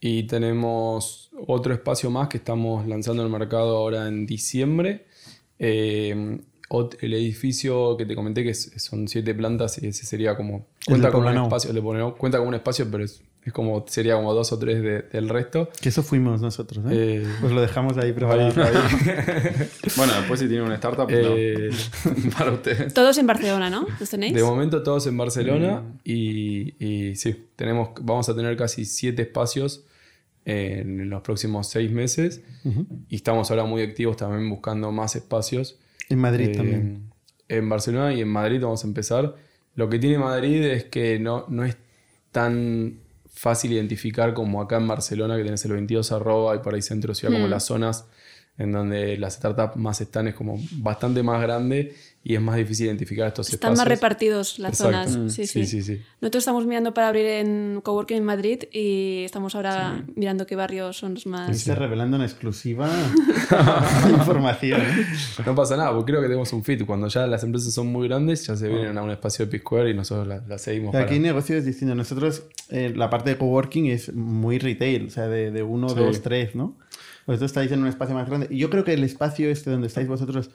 [0.00, 5.06] Y tenemos otro espacio más que estamos lanzando en el mercado ahora en diciembre.
[5.58, 6.40] Eh,
[7.00, 10.66] el edificio que te comenté que son siete plantas y ese sería como...
[10.86, 14.14] Cuenta con un espacio, le ponemos- cuenta con un espacio, pero es, es como, sería
[14.16, 15.70] como dos o tres de- del resto.
[15.80, 17.22] Que eso fuimos nosotros, ¿eh?
[17.22, 18.52] Eh, Pues lo dejamos ahí preparado.
[19.96, 21.70] Bueno, después si tienen una startup, Eh,
[22.04, 22.30] no.
[22.38, 22.92] para ustedes.
[22.94, 23.86] Todos en Barcelona, ¿no?
[23.98, 24.34] ¿Los tenéis?
[24.34, 29.84] De momento todos en Barcelona y, y sí, tenemos, vamos a tener casi siete espacios
[30.44, 32.42] en los próximos seis meses
[33.08, 35.78] y estamos ahora muy activos también buscando más espacios.
[36.08, 37.10] En Madrid Eh, también.
[37.48, 39.34] En Barcelona y en Madrid vamos a empezar.
[39.74, 41.76] Lo que tiene Madrid es que no, no es
[42.32, 43.00] tan
[43.40, 47.14] fácil identificar como acá en Barcelona, que tenés el 22 arroba y por ahí centro
[47.14, 48.04] ciudad, como las zonas
[48.58, 52.86] en donde las startups más están, es como bastante más grande y es más difícil
[52.86, 53.78] identificar estos Están espacios.
[53.78, 55.10] más repartidos las Exacto.
[55.10, 55.32] zonas.
[55.34, 55.64] Sí, sí.
[55.64, 56.02] sí, sí.
[56.20, 60.98] Nosotros estamos mirando para abrir en Coworking en Madrid y estamos ahora mirando qué barrios
[60.98, 61.48] son los más...
[61.50, 62.90] Está revelando en exclusiva
[64.10, 64.82] información.
[65.44, 66.84] No pasa nada, porque creo que tenemos un fit.
[66.84, 69.90] Cuando ya las empresas son muy grandes, ya se vienen a un espacio de P-Square
[69.90, 70.94] y nosotros la, la seguimos.
[70.94, 71.96] Aquí hay para- negocios distintos.
[71.96, 75.94] Nosotros, eh, la parte de coworking es muy retail, o sea, de, de uno, Sí.
[75.96, 76.76] dos, tres, ¿no?
[77.26, 78.48] Vosotros estáis en un espacio más grande.
[78.50, 80.50] Y yo creo que el espacio este donde estáis vosotros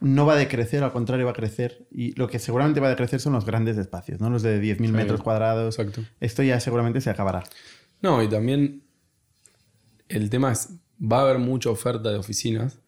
[0.00, 1.86] no va a decrecer, al contrario, va a crecer.
[1.90, 4.30] Y lo que seguramente va a decrecer son los grandes espacios, ¿no?
[4.30, 5.78] Los de 10.000 metros cuadrados.
[5.78, 6.02] Exacto.
[6.20, 7.44] Esto ya seguramente se acabará.
[8.02, 8.82] No, y también
[10.08, 10.68] el tema es,
[11.00, 12.78] va a haber mucha oferta de oficinas,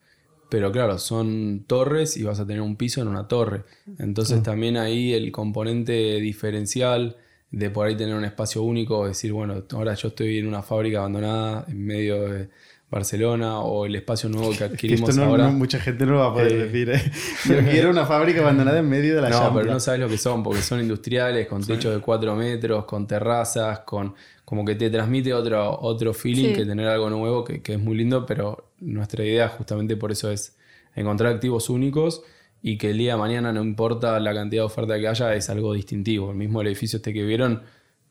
[0.49, 3.63] pero claro, son torres y vas a tener un piso en una torre.
[3.97, 7.17] Entonces también ahí el componente diferencial
[7.51, 10.99] de por ahí tener un espacio único, decir, bueno, ahora yo estoy en una fábrica
[10.99, 12.49] abandonada en medio de
[12.91, 15.45] Barcelona o el espacio nuevo que Que adquirimos esto no, ahora.
[15.45, 17.01] no- mucha gente no lo va a poder Eh, decir, ¿eh?
[17.47, 20.17] Yo quiero una fábrica abandonada en medio de la No, pero no sabes lo que
[20.17, 24.15] son, porque son industriales, con techos de 4 metros, con terrazas, con
[24.45, 26.53] como que te transmite otro, otro feeling Sí.
[26.53, 30.31] que tener algo nuevo, que, que es muy lindo, pero nuestra idea justamente por eso
[30.31, 30.57] es
[30.95, 32.23] encontrar activos únicos
[32.63, 35.49] y que el día de mañana no importa la cantidad de oferta que haya, es
[35.51, 36.31] algo distintivo.
[36.31, 37.61] El mismo edificio este que vieron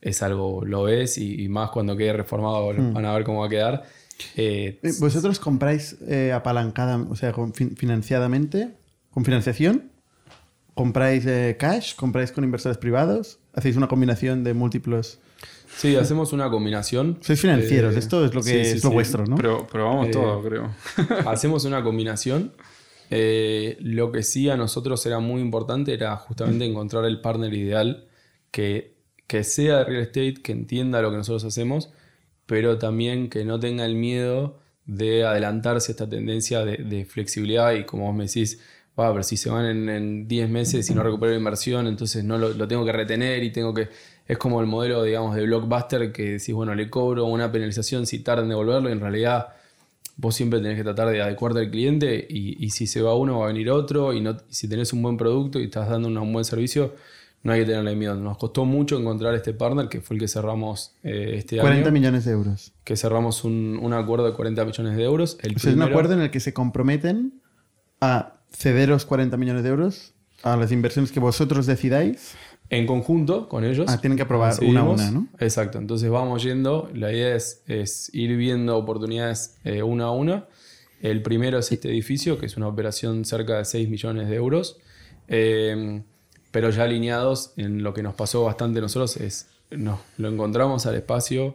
[0.00, 3.46] es algo, lo ves y, y más cuando quede reformado van a ver cómo va
[3.46, 3.84] a quedar.
[4.36, 8.74] Eh, Eh, ¿Vosotros compráis eh, apalancada, o sea, con fin- financiadamente,
[9.10, 9.90] con financiación?
[10.74, 11.94] ¿Compráis eh, cash?
[11.96, 13.38] ¿Compráis con inversores privados?
[13.54, 15.18] ¿Hacéis una combinación de múltiplos?
[15.76, 17.18] sí, hacemos una combinación.
[17.20, 18.94] Sois financieros, Eh, esto es lo que sí, sí, es lo sí.
[18.94, 19.36] vuestro, ¿no?
[19.36, 20.70] Pero probamos Eh, todo, creo.
[21.26, 22.52] Hacemos una combinación.
[23.10, 28.06] Eh, lo que sí a nosotros era muy importante era justamente encontrar el partner ideal
[28.50, 28.94] que,
[29.26, 31.90] que sea de real estate, que entienda lo que nosotros hacemos,
[32.49, 37.84] pero también que no tenga el miedo de adelantarse a esta tendencia de, flexibilidad y
[37.84, 38.59] como vos me decís,
[38.99, 42.24] va, pero si se van en, en 10 meses y no recupero la inversión, entonces
[42.24, 43.90] no lo, tengo que retener y tengo que...
[44.26, 48.20] Es como el modelo, digamos, de Blockbuster que decís, bueno, le cobro una penalización si
[48.20, 49.49] tardan en devolverlo y en realidad
[50.16, 53.40] vos siempre tenés que tratar de adecuarte al cliente y, y si se va uno
[53.40, 56.32] va a venir otro y, no, si tenés un buen producto y estás dando un
[56.32, 56.94] buen servicio,
[57.43, 58.14] no hay que tenerle miedo.
[58.16, 61.93] Nos costó mucho encontrar este partner que fue el que cerramos eh, este 40 año,
[61.93, 62.72] millones de euros.
[62.84, 65.39] que cerramos un, un acuerdo de 40 millones de euros.
[65.43, 67.41] El O sea, es un acuerdo en el que se comprometen
[68.01, 72.34] a cederos 40 millones de euros a las inversiones que vosotros decidáis.
[72.70, 73.86] En conjunto con ellos.
[73.89, 75.28] Ah, tienen que aprobar una a una, ¿no?
[75.39, 75.78] Exacto.
[75.78, 76.91] Entonces vamos yendo.
[76.95, 80.47] La idea es, es ir viendo oportunidades eh, una a una.
[81.01, 84.78] El primero es este edificio, que es una operación cerca de 6 millones de euros.
[85.28, 86.03] Eh,
[86.59, 90.96] pero ya alineados en lo que nos pasó bastante nosotros es, nos, lo encontramos al
[90.96, 91.54] espacio,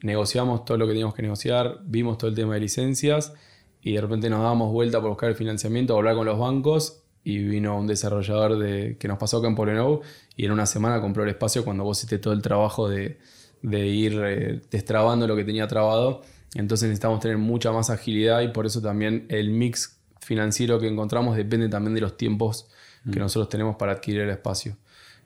[0.00, 3.34] negociamos todo lo que teníamos que negociar, vimos todo el tema de licencias
[3.82, 7.40] y de repente nos dábamos vuelta por buscar el financiamiento, hablar con los bancos y
[7.40, 10.00] vino un desarrollador de, que nos pasó acá en Polenou
[10.34, 13.18] y en una semana compró el espacio cuando vos hiciste todo el trabajo de,
[13.60, 16.22] de ir eh, destrabando lo que tenía trabado.
[16.54, 21.36] Entonces necesitamos tener mucha más agilidad y por eso también el mix financiero que encontramos
[21.36, 22.70] depende también de los tiempos
[23.10, 24.76] que nosotros tenemos para adquirir el espacio.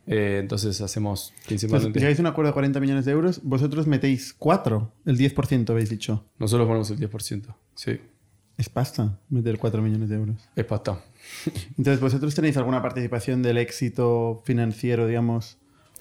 [0.06, 1.98] Eh, entonces hacemos principalmente...
[2.00, 5.90] llegáis a un acuerdo de 40 millones de euros, vosotros metéis 4, el 10% habéis
[5.90, 6.24] dicho.
[6.38, 7.54] Nosotros ponemos el 10%.
[7.74, 8.00] Sí,
[8.56, 10.36] Es pasta meter 4 millones de euros.
[10.56, 11.00] es pasta.
[11.78, 15.58] Entonces, ¿vosotros tenéis alguna participación del éxito financiero, digamos,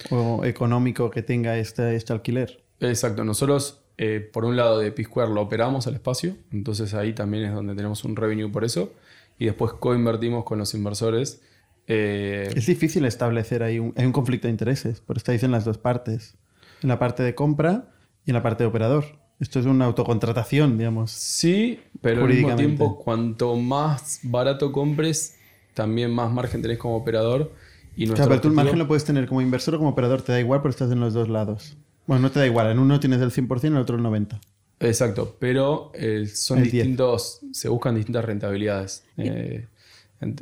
[0.10, 2.64] o económico que tenga este, este alquiler?
[2.80, 7.46] Exacto, nosotros eh, por un lado de P-Square lo operamos al espacio, entonces ahí también
[7.46, 8.92] es donde tenemos un revenue por eso,
[9.38, 11.42] y después coinvertimos con los inversores.
[11.88, 15.66] Eh, Es difícil establecer ahí un, hay un conflicto de intereses, pero estáis en las
[15.66, 16.36] dos partes,
[16.82, 17.90] en la parte de compra
[18.26, 19.06] y en la parte de operador.
[19.40, 21.12] Esto es una autocontratación, digamos.
[21.12, 25.36] sí, pero al mismo tiempo cuanto más barato compres,
[25.74, 27.52] también más margen tenés como operador.
[27.96, 29.90] Y O nuestro sea, pero tú el margen lo puedes tener como inversor o como
[29.90, 31.76] operador, te da igual, pero estás en los dos lados.
[32.08, 34.40] Bueno, no te da igual, en uno tienes el 100%, en el otro el 90%.
[34.80, 36.74] Exacto, pero eh, son El 10.
[36.74, 39.04] distintos, se buscan distintas rentabilidades.
[39.18, 39.68] Eh, ent-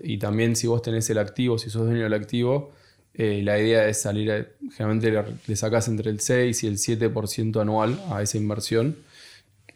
[0.03, 2.71] y también si vos tenés el activo, si sos dueño del activo,
[3.13, 6.77] eh, la idea es salir, a- generalmente le, le sacás entre el 6 y el
[6.77, 8.95] 7% anual a esa inversión,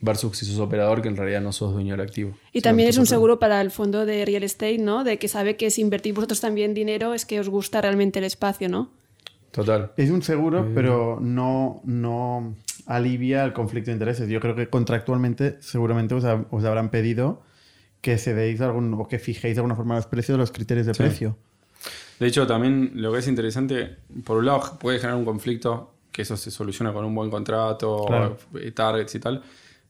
[0.01, 2.35] versus si sos operador que en realidad no sos dueño del activo.
[2.51, 5.03] Y también es un seguro para el fondo de real estate, ¿no?
[5.05, 8.25] De que sabe que si invertís vosotros también dinero es que os gusta realmente el
[8.25, 8.91] espacio, ¿no?
[9.51, 9.91] Total.
[9.97, 14.27] Es un seguro, pero no, no alivia el conflicto de intereses.
[14.27, 17.41] Yo creo que contractualmente seguramente os, ha- os habrán pedido
[18.03, 21.37] que cedéis algún, o que fijéis de alguna forma los precios los criterios de precio.
[22.19, 23.95] De hecho, también lo que es interesante,
[24.25, 28.05] por un lado puede generar un conflicto, que eso se soluciona con un buen contrato,
[28.05, 28.37] Claro.
[28.59, 29.35] eh, targets y tal.
[29.37, 29.41] Y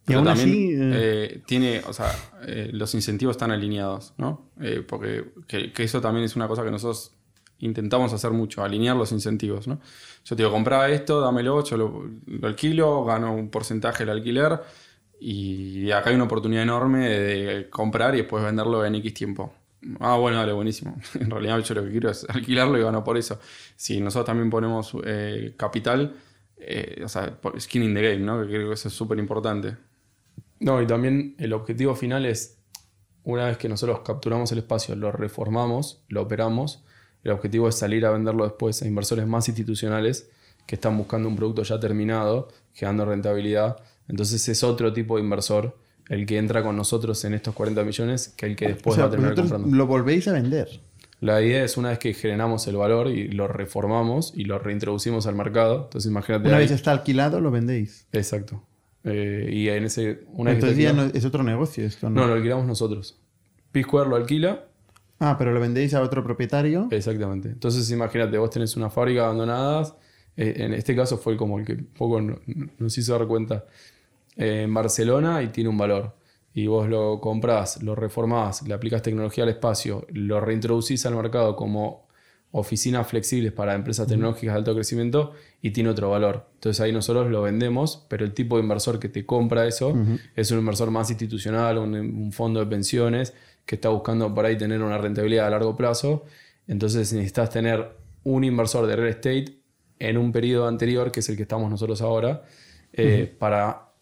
[0.06, 2.12] Pero aún también así, eh, tiene, o sea,
[2.46, 4.50] eh, los incentivos están alineados, ¿no?
[4.62, 7.14] Eh, porque que, que eso también es una cosa que nosotros
[7.60, 9.80] intentamos hacer mucho, alinear los incentivos, ¿no?
[10.26, 14.60] Yo te digo, comprá esto, dámelo, yo lo, lo alquilo, gano un porcentaje del alquiler
[15.26, 19.54] y acá hay una oportunidad enorme de comprar y después venderlo en X tiempo.
[20.02, 20.98] Ah, bueno, dale, buenísimo.
[21.20, 23.40] En realidad yo lo que quiero es alquilarlo y gano por eso.
[23.78, 26.16] Si nosotros también ponemos eh, capital,
[26.58, 28.42] eh, o sea, skin in the game, ¿no?
[28.42, 29.78] Que creo que eso es súper importante.
[30.60, 32.58] No, y también el objetivo final es,
[33.24, 36.84] una vez que nosotros capturamos el espacio, lo reformamos, lo operamos,
[37.24, 40.30] el objetivo es salir a venderlo después a inversores más institucionales
[40.66, 43.78] que están buscando un producto ya terminado, generando rentabilidad.
[44.08, 45.78] Entonces es otro tipo de inversor
[46.10, 49.06] el que entra con nosotros en estos 40 millones que el que O después sea,
[49.06, 49.76] va a terminar comprando.
[49.76, 50.82] lo volvéis a vender.
[51.22, 55.26] La idea es una vez que generamos el valor y lo reformamos y lo reintroducimos
[55.26, 55.84] al mercado.
[55.86, 56.48] Entonces imagínate...
[56.50, 58.06] Una ahí- vez está alquilado, lo vendéis.
[58.12, 58.62] Exacto.
[59.06, 60.24] Eh, y en ese.
[60.34, 62.22] Una Entonces ya no, es otro negocio esto, ¿no?
[62.22, 63.18] no, lo alquilamos nosotros.
[63.72, 64.66] P-Square lo alquila.
[65.20, 66.88] Ah, pero lo vendéis a otro propietario.
[66.92, 67.50] Exactamente.
[67.50, 69.96] Entonces, imagínate, vos tenés una fábrica abandonada.
[70.36, 72.40] eh, en este caso fue como el que poco no-
[72.80, 73.66] nos hizo dar cuenta.
[74.36, 76.16] En Barcelona y tiene un valor.
[76.54, 81.56] Y vos lo comprás, lo reformás, le aplicás tecnología al espacio, lo reintroducís al mercado
[81.56, 82.08] como
[82.52, 86.50] oficinas flexibles para empresas tecnológicas de alto crecimiento y tiene otro valor.
[86.54, 89.96] Entonces ahí nosotros lo vendemos, pero el tipo de inversor que te compra eso
[90.36, 93.34] es un inversor más institucional, un, un fondo de pensiones
[93.66, 96.26] que está buscando por ahí tener una rentabilidad a largo plazo.
[96.68, 99.64] Entonces necesitas tener un inversor de real estate
[99.98, 102.44] en un periodo anterior, que es el que estamos nosotros ahora,
[102.92, 103.93] eh, para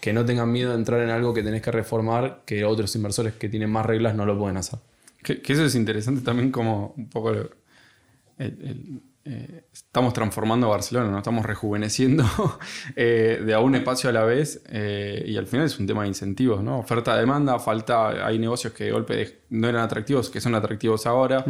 [0.00, 3.34] que no tengan miedo de entrar en algo que tenés que reformar, que otros inversores
[3.34, 4.78] que tienen más reglas no lo pueden hacer.
[5.22, 7.30] Que, eso es interesante también como un poco...
[7.32, 7.50] el-
[8.38, 11.18] el- eh, estamos transformando Barcelona, ¿no?
[11.18, 12.24] Estamos rejuveneciendo
[12.96, 16.02] eh, de a un espacio a la vez eh, y al final es un tema
[16.02, 16.78] de incentivos, ¿no?
[16.78, 21.44] Oferta-demanda, falta, hay negocios que de golpe de- no eran atractivos, que son atractivos ahora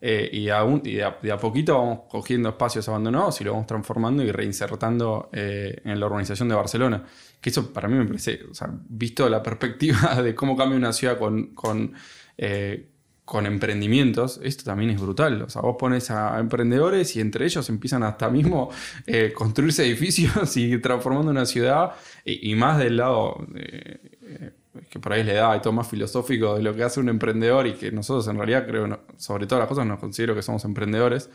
[0.00, 3.52] eh, y, aún, y de, a, de a poquito vamos cogiendo espacios abandonados y lo
[3.52, 7.04] vamos transformando y reinsertando en la urbanización de Barcelona.
[7.40, 10.92] Que eso para mí me parece, o sea, visto la perspectiva de cómo cambia una
[10.92, 11.54] ciudad con...
[11.54, 11.92] con
[12.38, 12.90] eh,
[13.24, 15.42] con emprendimientos, esto también es brutal.
[15.42, 18.70] O sea, vos pones a emprendedores y entre ellos empiezan hasta mismo
[19.06, 21.92] eh, construirse edificios y transformando una ciudad,
[22.24, 24.50] y, y más del lado eh, eh,
[24.90, 27.66] que por ahí le da y todo más filosófico de lo que hace un emprendedor
[27.66, 31.30] y que nosotros en realidad creo, sobre todas las cosas, nos considero que somos emprendedores.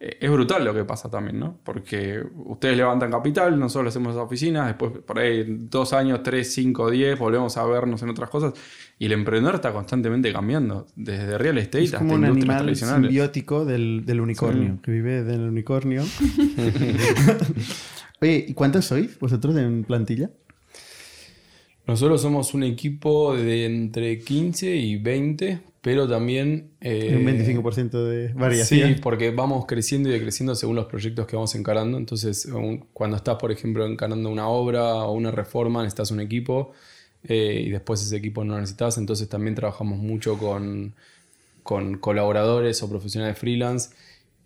[0.00, 1.58] Eh, es brutal lo que pasa también, ¿no?
[1.64, 6.88] Porque ustedes levantan capital, nosotros hacemos las oficinas, después por ahí dos años, tres, cinco,
[6.90, 8.52] diez, volvemos a vernos en otras cosas.
[9.00, 12.62] Y el emprendedor está constantemente cambiando, desde real estate Es hasta como un industrias animal
[12.64, 13.08] tradicionales.
[13.08, 14.80] simbiótico del, del unicornio, Sí.
[14.82, 16.04] que vive del unicornio.
[18.20, 20.30] Oye, ¿y cuántos sois vosotros en plantilla?
[21.86, 26.72] Nosotros somos un equipo de entre 15 y 20, pero también...
[26.80, 28.94] eh, un 25% de variación.
[28.96, 31.96] Sí, porque vamos creciendo y decreciendo según los proyectos que vamos encarando.
[31.98, 36.72] Entonces, un- cuando estás, por ejemplo, encarando una obra o una reforma, necesitas un equipo
[37.24, 38.98] eh, y después ese equipo no lo necesitas.
[38.98, 40.94] Entonces, también trabajamos mucho con,
[41.62, 43.90] con colaboradores o profesionales freelance.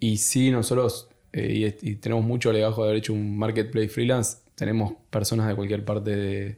[0.01, 4.39] Y sí, nosotros, eh, y, y tenemos mucho legajo de haber hecho un marketplace freelance,
[4.55, 6.57] tenemos personas de cualquier parte de-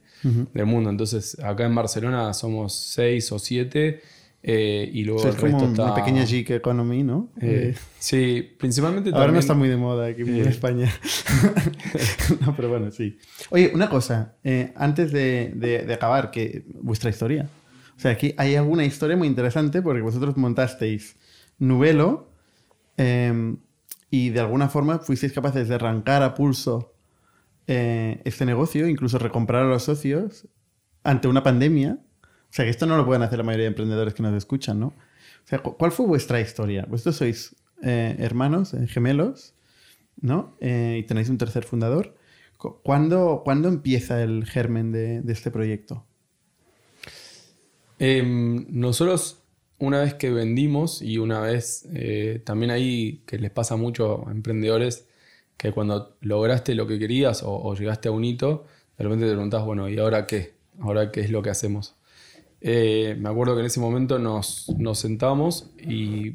[0.55, 0.91] del mundo.
[0.91, 4.01] Entonces, acá en Barcelona somos seis o siete.
[4.47, 5.85] Eh, y luego O sea, es el resto como está...
[5.85, 7.31] una pequeña gig economy, ¿no?
[7.41, 10.49] Eh, Eh, sí, principalmente ahora no también- está muy de moda aquí en eh.
[10.49, 10.93] España.
[12.41, 13.19] no, pero bueno, sí.
[13.51, 14.35] Oye, una cosa,
[14.77, 17.49] antes de, de- de acabar, que vuestra historia.
[17.97, 21.17] O sea, aquí hay alguna historia muy interesante porque vosotros montasteis
[21.59, 22.29] Nubelo
[22.97, 23.55] eh,
[24.11, 26.93] y de alguna forma fuisteis capaces de arrancar a pulso
[27.67, 30.49] eh, este negocio, incluso recomprar a los socios
[31.03, 31.99] ante una pandemia.
[32.55, 34.87] O sea, esto no lo pueden hacer la mayoría de emprendedores que nos escuchan, ¿no?
[34.87, 36.87] O sea, cu- ¿cuál fue vuestra historia?
[36.89, 39.55] Vosotros sois eh, hermanos, eh, gemelos,
[40.21, 40.57] ¿no?
[40.61, 42.15] Eh, y tenéis un tercer fundador.
[42.57, 46.07] Cu- ¿Cuándo, cuándo empieza el germen de, de este proyecto?
[47.99, 49.43] Em, nosotros,
[49.79, 54.33] una vez que vendimos y una vez eh, también ahí que les pasa mucho a
[54.33, 55.07] emprendedores
[55.57, 58.67] que cuando lograste lo que querías o, o llegaste a un hito,
[58.99, 60.55] de repente te preguntás, bueno, ¿y ahora qué?
[60.81, 61.95] ¿Ahora qué es lo que hacemos?
[62.67, 66.33] Eh, me acuerdo que en ese momento nos, sentamos y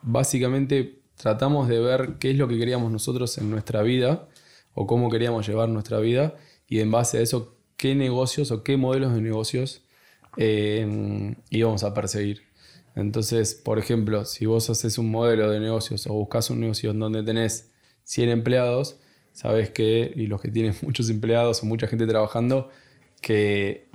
[0.00, 4.26] básicamente tratamos de ver qué es lo que queríamos nosotros en nuestra vida
[4.72, 6.34] o cómo queríamos llevar nuestra vida
[6.66, 9.82] y en base a eso qué negocios o qué modelos de negocios
[10.38, 12.40] eh, íbamos a perseguir.
[12.96, 17.00] Entonces, por ejemplo, si vos haces un modelo de negocios o buscas un negocio en
[17.00, 17.70] donde tenés
[18.04, 18.98] 100 empleados,
[19.34, 22.70] sabes que, y los que tienen muchos empleados o mucha gente trabajando,
[23.20, 23.90] que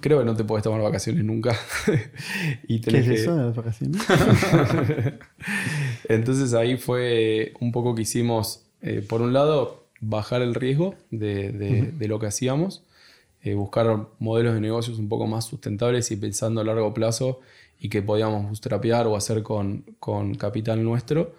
[0.00, 1.56] creo que no te puedes tomar vacaciones nunca.
[2.68, 4.02] y ¿Qué es que- eso de las vacaciones?
[6.08, 11.50] entonces ahí fue un poco que hicimos, eh, por un lado, bajar el riesgo de,
[11.52, 12.84] de- de lo que hacíamos,
[13.42, 17.40] eh, buscar modelos de negocios un poco más sustentables y pensando a largo plazo
[17.80, 21.34] y que podíamos bootstrapear o hacer con, con capital nuestro.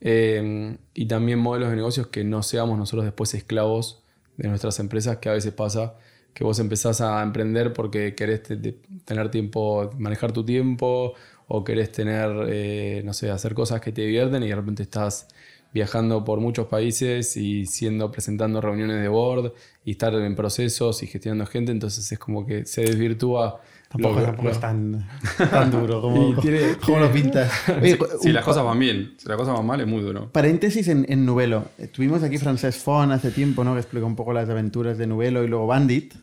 [0.00, 4.02] Eh, y también modelos de negocios que no seamos nosotros después esclavos
[4.36, 5.94] de nuestras empresas, que a veces pasa
[6.34, 11.14] que vos empezás a emprender porque querés te- te- tener tiempo, manejar tu tiempo
[11.48, 15.28] o querés tener, eh, no sé, hacer cosas que te divierten y de repente estás
[15.74, 19.52] viajando por muchos países y siendo presentando reuniones de board
[19.84, 23.60] y estar en procesos y gestionando gente, entonces es como que se desvirtúa.
[23.88, 25.08] Tampoco, lo- tampoco lo- es tan,
[25.50, 27.50] tan duro como, tiene- como lo pintas.
[27.82, 30.30] Oye, Si las cosas van bien, si las cosas van mal, es muy duro.
[30.32, 31.64] Paréntesis en, en Nubelo.
[31.78, 33.72] Eh, Tuvimos aquí Francesc Font hace tiempo, ¿no?
[33.74, 36.14] Que explicó un poco las aventuras de Nubelo y luego Bandit,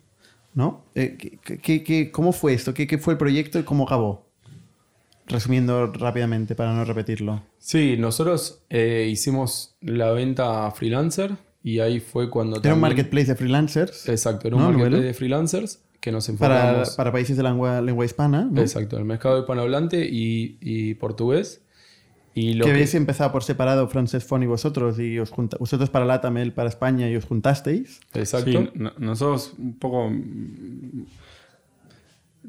[0.53, 0.85] ¿no?
[0.95, 2.73] Eh, ¿qué- qué- qué- cómo fue esto?
[2.73, 4.27] ¿Qué, qué fue el proyecto y cómo acabó?
[5.27, 7.43] Resumiendo rápidamente para no repetirlo.
[7.59, 11.33] Sí, nosotros eh, hicimos la venta a freelancer
[11.63, 12.59] y ahí fue cuando...
[12.63, 16.63] Era un marketplace de freelancers Exacto, era un ¿no, marketplace de freelancers que nos para,
[16.63, 16.89] enfocamos...
[16.95, 18.59] para países de lengua, lengua hispana, ¿no?
[18.61, 21.61] Exacto, el mercado hispanohablante y, y portugués.
[22.41, 25.57] Y lo que que- habéis empezado por separado Francesc Font y vosotros, y os junta-
[25.59, 27.99] vosotros para LATAM, él para España, y os juntasteis.
[28.13, 28.51] Exacto.
[28.51, 30.09] Sí, no- nosotros un poco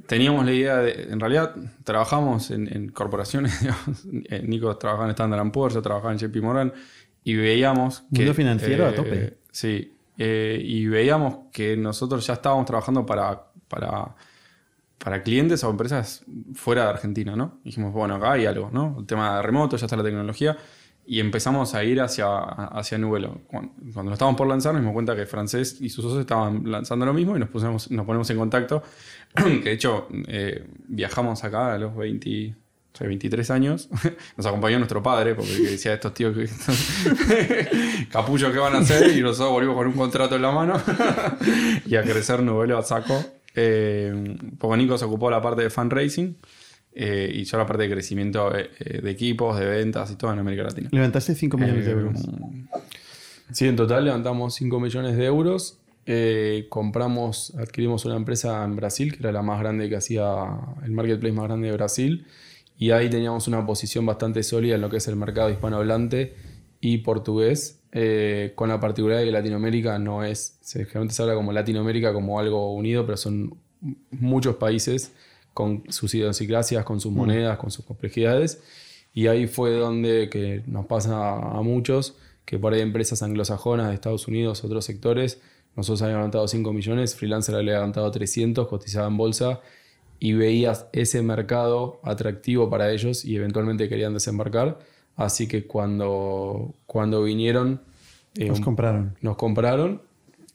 [0.07, 4.07] teníamos la idea de, en realidad trabajamos en, en corporaciones, digamos.
[4.31, 6.73] Eh, Nico trabajaba en Standard Poor's, yo trabajaba en JP Morgan
[7.25, 8.21] y veíamos que...
[8.21, 9.39] Mundo financiero a tope.
[9.51, 14.15] Sí, eh, y veíamos que nosotros ya estábamos trabajando para, para,
[15.03, 16.25] para clientes o empresas
[16.55, 17.59] fuera de Argentina, ¿no?
[17.65, 18.97] Dijimos, bueno, acá hay algo, ¿no?
[19.01, 20.57] El tema de remoto, ya está la tecnología.
[21.07, 23.41] Y empezamos a ir hacia, hacia Nubelo.
[23.49, 26.71] Cuando, cuando lo estábamos por lanzar, nos dimos cuenta que Francés y sus socios estaban
[26.71, 28.83] lanzando lo mismo y nos, pusimos, nos ponemos en contacto.
[29.35, 32.55] que de hecho, eh, viajamos acá a los 20,
[32.93, 33.89] o sea, 23 años.
[34.37, 36.49] Nos acompañó nuestro padre, porque decía estos tíos que.
[38.13, 39.17] capullos que van a hacer.
[39.17, 40.81] Y nosotros volvimos con un contrato en la mano.
[41.87, 43.40] y a crecer Nubelo a saco.
[43.55, 46.37] Eh, porque Nico se ocupó la parte de fundraising.
[46.93, 50.33] eh, y yo la parte de crecimiento eh, eh, de equipos, de ventas y todo
[50.33, 50.89] en América Latina.
[50.93, 52.21] Levantaste 5 millones de euros.
[53.53, 55.79] Sí, en total levantamos 5 millones de euros.
[56.69, 60.25] Compramos, adquirimos una empresa en Brasil, que era la más grande que hacía
[60.85, 62.27] el marketplace más grande de Brasil.
[62.77, 66.35] Y ahí teníamos una posición bastante sólida en lo que es el mercado hispanohablante
[66.81, 71.35] y portugués, eh, con la particularidad de que Latinoamérica no es, se, generalmente se habla
[71.35, 73.57] como Latinoamérica como algo unido, pero son
[74.11, 75.13] muchos países
[75.55, 78.63] con sus idiosincrasias, con sus monedas, con sus complejidades.
[79.13, 83.95] Y ahí fue donde que nos pasa a muchos, que por ahí empresas anglosajonas de
[83.95, 85.41] Estados Unidos, otros sectores,
[85.77, 89.61] nosotros habíamos levantado 5 millones, Freelancer había levantado 300, cotizaba en bolsa,
[90.19, 94.79] y veías ese mercado atractivo para ellos y eventualmente querían desembarcar.
[95.25, 97.81] Así que cuando, cuando vinieron...
[98.37, 99.17] eh, Os un- compraron.
[99.21, 100.03] nos compraron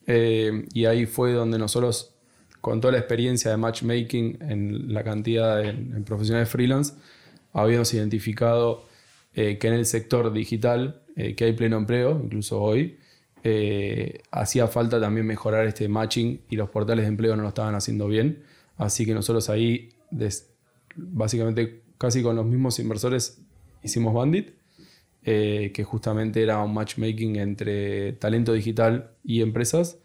[0.08, 2.16] eh, y ahí fue donde nosotros,
[2.62, 6.94] con toda la experiencia de matchmaking en la cantidad de en profesionales freelance,
[7.54, 8.86] habíamos identificado
[9.34, 12.98] eh, que en el sector digital, que hay pleno empleo, incluso hoy,
[14.32, 18.08] hacía falta también mejorar este matching y los portales de empleo no lo estaban haciendo
[18.08, 18.44] bien.
[18.78, 20.50] Así que nosotros ahí, des-
[20.96, 23.42] básicamente casi con los mismos inversores,
[23.86, 24.50] hicimos Bandit
[25.24, 29.98] eh, que justamente era un matchmaking entre talento digital y empresas,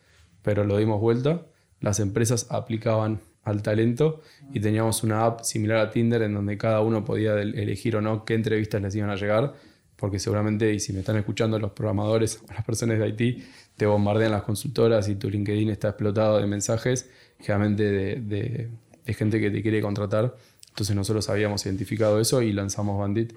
[0.42, 1.46] pero lo dimos vuelta.
[1.80, 4.20] Las empresas aplicaban al talento
[4.52, 8.24] y teníamos una app similar a Tinder en donde cada uno podía elegir o no
[8.24, 9.54] qué entrevistas les iban a llegar,
[9.96, 13.44] porque seguramente, y si me están escuchando los programadores o las personas de IT,
[13.76, 18.68] te bombardean las consultoras y tu LinkedIn está explotado de mensajes, generalmente de, de-
[19.06, 20.36] de gente que te quiere contratar.
[20.68, 23.32] Entonces nosotros habíamos identificado eso y lanzamos Bandit.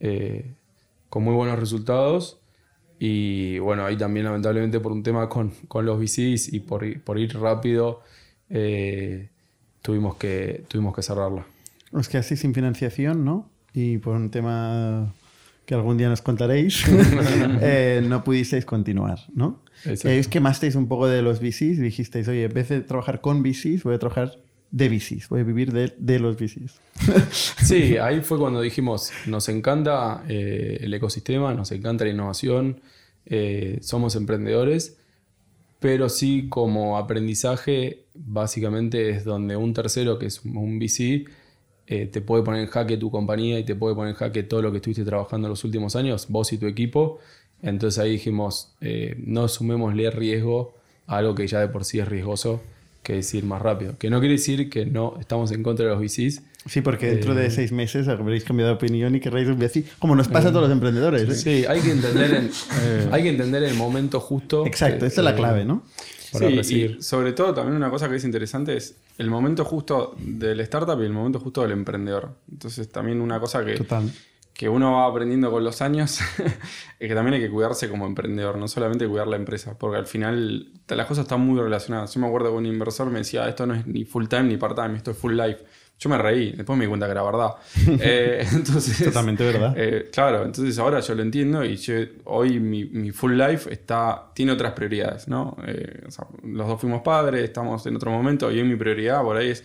[0.00, 0.54] Eh,
[1.08, 2.38] con muy buenos resultados.
[2.98, 7.18] Y bueno, ahí también lamentablemente por un tema con, con los VCs y por, por
[7.18, 8.00] ir rápido,
[8.48, 9.28] eh,
[9.82, 11.46] tuvimos, que, tuvimos que cerrarla.
[11.92, 13.50] Os quedasteis sin financiación, ¿no?
[13.74, 15.12] Y por un tema
[15.66, 16.84] que algún día nos contaréis,
[17.60, 19.60] eh, no pudisteis continuar, ¿no?
[19.84, 20.08] Exacto.
[20.08, 23.42] Eh, Es quemasteis un poco de los VCs, dijisteis, oye, en vez de trabajar con
[23.42, 24.38] VCs, voy a trabajar
[24.70, 26.80] de VCs, voy a vivir de, de los VCs.
[27.32, 32.80] Sí, ahí fue cuando dijimos, nos encanta eh, el ecosistema, nos encanta la innovación,
[33.26, 34.98] eh, somos emprendedores,
[35.80, 41.24] pero sí como aprendizaje básicamente es donde un tercero, que es un VC,
[41.88, 44.62] eh, te puede poner en jaque tu compañía y te puede poner en jaque todo
[44.62, 47.18] lo que estuviste trabajando en los últimos años, vos y tu equipo.
[47.62, 48.74] Entonces ahí dijimos,
[49.18, 50.74] no sumémosle riesgo
[51.06, 52.60] a algo que ya de por sí es riesgoso,
[53.06, 53.96] que es ir más rápido.
[53.98, 57.32] Que no quiere decir que no estamos en contra de los VCs, Sí, porque dentro
[57.38, 57.42] Eh.
[57.42, 60.50] de seis meses habréis cambiado de opinión y querréis un VC, como nos pasa a
[60.50, 61.22] todos los emprendedores.
[61.22, 61.34] ¿eh?
[61.36, 62.50] Sí, hay que entender el,
[63.12, 64.66] hay que entender el momento justo.
[64.66, 65.84] Exacto, eh, esa es la eh, clave, ¿no?
[66.32, 66.96] Para Sí, recibir.
[66.98, 71.00] y sobre todo también una cosa que es interesante es el momento justo del startup
[71.00, 72.34] y el momento justo del emprendedor.
[72.50, 74.10] Entonces también una cosa que, Total.
[74.56, 76.20] Que uno va aprendiendo con los años
[76.98, 80.06] es que también hay que cuidarse como emprendedor, no solamente cuidar la empresa, porque al
[80.06, 82.14] final las cosas están muy relacionadas.
[82.14, 84.56] Yo me acuerdo que un inversor me decía, esto no es ni full time ni
[84.56, 85.58] part time, esto es full life.
[85.98, 87.50] Yo me reí, después me di cuenta que era verdad.
[88.00, 89.74] Eh, entonces, Totalmente verdad.
[89.76, 91.94] eh, claro, entonces ahora yo lo entiendo y yo-
[92.24, 95.56] hoy mi, mi full life está, tiene otras prioridades, ¿no?
[95.66, 99.22] Eh, o sea, los dos fuimos padres, estamos en otro momento y hoy mi prioridad
[99.22, 99.64] por ahí es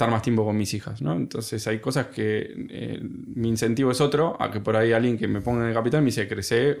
[0.00, 1.12] estar más tiempo con mis hijas, ¿no?
[1.12, 5.28] Entonces hay cosas que eh, mi incentivo es otro, a que por ahí alguien que
[5.28, 6.78] me ponga en el capital me dice, crece,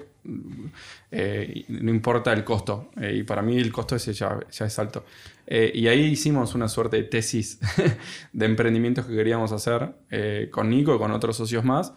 [1.10, 2.90] eh, no importa el costo.
[2.98, 5.04] Eh, y para mí el costo ese ya, ya es alto.
[5.46, 7.58] Eh, y ahí hicimos una suerte de tesis
[8.32, 11.92] de emprendimientos que queríamos hacer eh, con Nico y con otros socios más.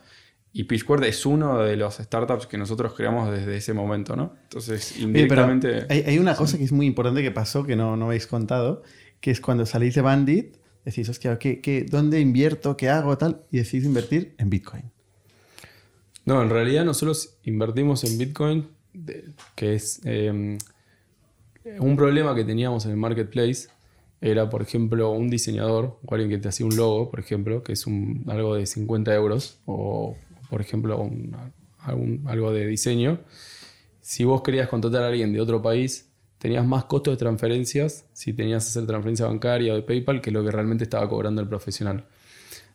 [0.51, 4.36] Y Pitchquart es uno de los startups que nosotros creamos desde ese momento, ¿no?
[4.43, 5.86] Entonces, Oye, indirectamente...
[5.89, 8.84] hay, hay una cosa que es muy importante que pasó, que no, no habéis contado,
[9.21, 12.75] que es cuando salís de Bandit, decís, hostia, ¿qué, qué, dónde invierto?
[12.77, 13.17] ¿Qué hago?
[13.17, 14.84] Tal, y decís invertir en Bitcoin.
[16.25, 18.67] No, en realidad nosotros invertimos en Bitcoin,
[19.55, 20.57] que es eh,
[21.79, 23.67] un problema que teníamos en el marketplace.
[24.21, 27.73] Era, por ejemplo, un diseñador o alguien que te hacía un logo, por ejemplo, que
[27.73, 30.15] es un, algo de 50 euros, o
[30.49, 31.36] por ejemplo, un-
[31.79, 33.19] algún- algo de diseño.
[34.01, 36.09] Si vos querías contratar a alguien de otro país,
[36.44, 40.30] tenías más costos de transferencias si tenías que hacer transferencia bancaria o de PayPal que
[40.30, 42.04] lo que realmente estaba cobrando el profesional.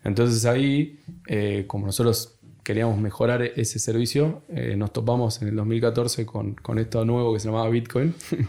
[0.05, 6.25] Entonces ahí, eh, como nosotros queríamos mejorar ese servicio, eh, nos topamos en el 2014
[6.25, 8.15] con, con esto nuevo que se llamaba Bitcoin.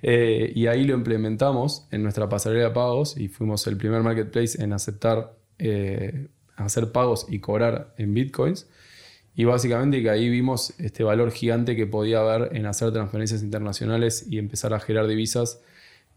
[0.00, 4.62] Eh, y ahí lo implementamos en nuestra pasarela de pagos y fuimos el primer marketplace
[4.62, 5.34] en aceptar
[6.54, 8.68] hacer pagos y cobrar en Bitcoins.
[9.38, 14.26] Y básicamente que ahí vimos este valor gigante que podía haber en hacer transferencias internacionales
[14.28, 15.60] y empezar a generar divisas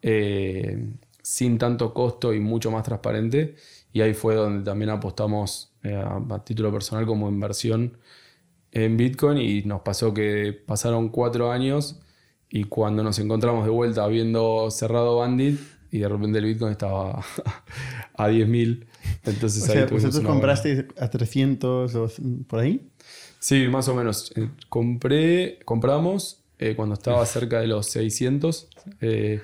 [0.01, 0.89] eh,
[1.21, 3.53] sin tanto costo y mucho más transparente.
[3.93, 7.95] Y ahí fue donde también apostamos eh, a, título personal como inversión
[8.71, 12.01] en Bitcoin y nos pasó que pasaron cuatro años
[12.49, 15.59] y cuando nos encontramos de vuelta habiendo cerrado Bandit
[15.91, 17.19] y de repente el Bitcoin estaba
[18.15, 18.87] a 10.000.
[19.25, 22.09] Entonces O ahí sea, vosotros comprasteis a 300 o
[22.47, 22.90] por ahí.
[23.41, 24.31] Sí, más o menos.
[24.35, 28.67] Eh, compré, compramos eh, cuando estaba cerca de los 600.
[29.01, 29.41] eh,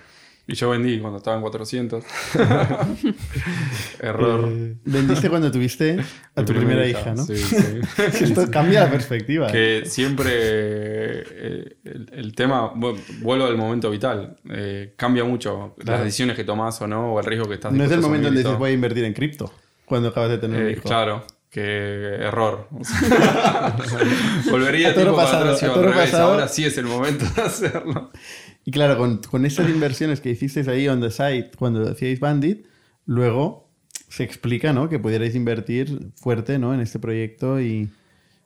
[0.47, 2.03] Y yo vendí cuando estaba en 400.
[3.99, 4.49] Error.
[4.51, 5.97] Eh, vendiste cuando tuviste
[6.35, 7.25] a Mi tu primera hija, ¿no?
[7.25, 8.23] Sí, sí.
[8.23, 9.47] Esto cambia la perspectiva.
[9.47, 16.03] que siempre eh, el, el tema, vu- vuelvo al momento vital, eh, cambia mucho las
[16.03, 18.41] decisiones que tomas o no, o el riesgo que estás No es el momento donde
[18.43, 19.51] dices voy a invertir en cripto,
[19.85, 20.83] cuando acabas de tener un hijo.
[20.83, 22.67] claro, que error.
[24.49, 26.13] Volvería A tiempo para pasado, atrás a al revés.
[26.13, 28.11] Ahora sí es el momento de hacerlo.
[28.65, 32.65] Y claro, con, con estas inversiones que hicisteis ahí on the site cuando hacíais Bandit,
[33.05, 33.69] luego
[34.09, 34.89] se explica ¿no?
[34.89, 36.73] que pudierais invertir fuerte ¿no?
[36.73, 37.89] en este proyecto y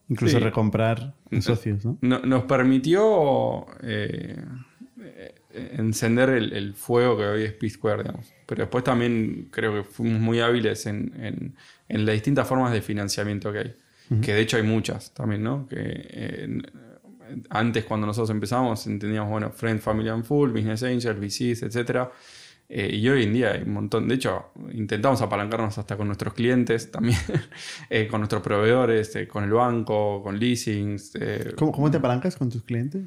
[0.10, 0.43] incluso Sí.
[0.43, 1.86] recomprar socios.
[1.86, 1.97] ¿no?
[2.02, 4.43] No- nos permitió eh,
[5.78, 8.34] encender el, el fuego que hoy es Peace Square, digamos.
[8.45, 11.56] Pero después también creo que fuimos muy hábiles en, en-
[11.92, 13.76] en las distintas formas de financiamiento que hay.
[14.22, 15.68] Que de hecho hay muchas también, ¿no?
[15.68, 16.62] Que eh,
[17.50, 22.10] antes cuando nosotros empezamos entendíamos, bueno, Friends, Family and Full, Business Angels, VCs, etc.
[22.68, 26.92] y hoy en día hay un montón, de hecho, intentamos apalancarnos hasta con nuestros clientes
[26.92, 27.20] también,
[27.89, 31.16] eh, con nuestros proveedores, eh, con el banco, con leasings.
[31.16, 33.04] eh, ¿Cómo, cómo te apalancas con tus clientes?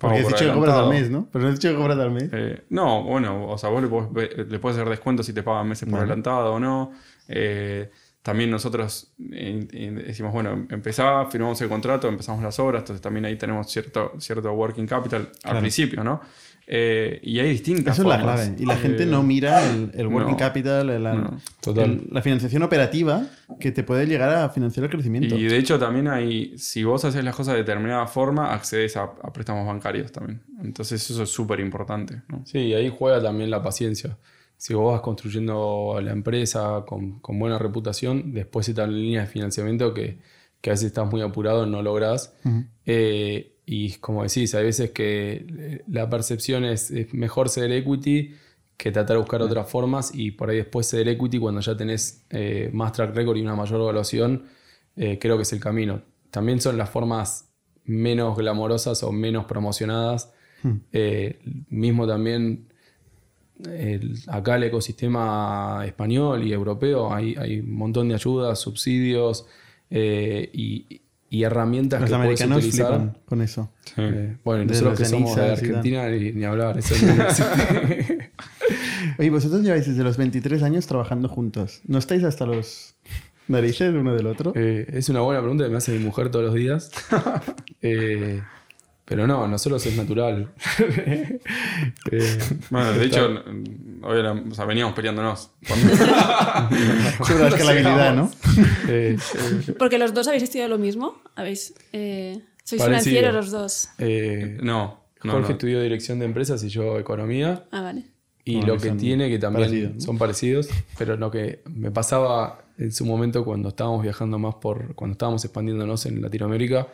[0.00, 1.28] Porque has por dicho que cobras al mes, ¿no?
[1.30, 2.30] Pero no has dicho que cobras al mes.
[2.32, 5.68] Eh, no, bueno, o sea, vos le podés, le podés hacer descuento si te pagan
[5.68, 6.92] meses por adelantado o no.
[7.28, 7.90] Eh,
[8.22, 13.24] también nosotros eh, eh, decimos, bueno, empezaba, firmamos el contrato, empezamos las obras, entonces también
[13.24, 15.60] ahí tenemos cierto, cierto working capital al Claro.
[15.60, 16.20] principio, ¿no?
[16.72, 18.40] Eh, y hay distintas Eso es la formas.
[18.42, 18.56] clave.
[18.62, 20.36] Y la gente Eh, no mira el, el working no.
[20.36, 21.40] capital, el- la, No.
[21.60, 21.84] Total.
[21.84, 23.26] el- la financiación operativa
[23.58, 25.34] que te puede llegar a financiar el crecimiento.
[25.36, 29.02] Y de hecho también hay, si vos haces las cosas de determinada forma, accedes a,
[29.04, 30.42] a préstamos bancarios también.
[30.62, 32.42] Entonces eso es súper importante, ¿no?
[32.46, 34.16] Sí, y ahí juega también la paciencia.
[34.60, 39.94] Si vos vas construyendo la empresa con, con buena reputación, después están líneas de financiamiento
[39.94, 40.18] que,
[40.60, 42.34] que a veces estás muy apurado, no lográs.
[42.84, 48.34] Eh, y como decís, hay veces que eh, la percepción es, es mejor ceder equity
[48.76, 52.26] que tratar de buscar otras formas y por ahí después ceder equity cuando ya tenés
[52.28, 54.44] eh, más track record y una mayor evaluación,
[54.94, 56.02] eh, creo que es el camino.
[56.30, 57.50] También son las formas
[57.84, 60.34] menos glamorosas o menos promocionadas.
[60.92, 61.40] Eh,
[61.70, 62.69] mismo también
[63.68, 69.46] el- acá el ecosistema español y europeo hay, hay un montón de ayudas, subsidios
[69.90, 72.86] eh, y, y herramientas Los que puedes americanos utilizar.
[72.88, 73.70] flipan con eso.
[73.96, 75.50] Eh, bueno, nosotros que somos de.
[75.50, 76.78] Argentina ni, ni hablar.
[76.78, 76.94] eso.
[79.18, 81.80] Oye, vosotros lleváis desde los 23 años trabajando juntos.
[81.86, 82.94] ¿No estáis hasta los
[83.48, 84.52] narices uno del otro?
[84.54, 86.90] Eh, es una buena pregunta que me hace mi mujer todos los días.
[89.10, 90.52] Eh, pero no, nosotros es natural.
[92.12, 92.38] Eh,
[92.70, 93.42] Bueno, de está- hecho,
[94.02, 95.50] hoy era- o sea, veníamos peleándonos.
[97.26, 98.30] Sobre la escalabilidad, ¿no?
[98.88, 99.16] eh,
[99.78, 101.20] Porque los dos habéis estudiado lo mismo.
[101.36, 103.02] Habéis, eh, sois Parecido.
[103.02, 103.88] financieros los dos.
[103.98, 105.54] eh, No, no, Jorge no.
[105.54, 107.64] estudió dirección de empresas y yo economía.
[107.72, 108.04] Ah, vale.
[108.44, 110.00] Y Ah, lo que que tiene, que también parecidos, ¿no?
[110.00, 114.94] son parecidos, pero lo que me pasaba en su momento cuando estábamos viajando más por,
[114.94, 116.88] cuando estábamos expandiéndonos en Latinoamérica,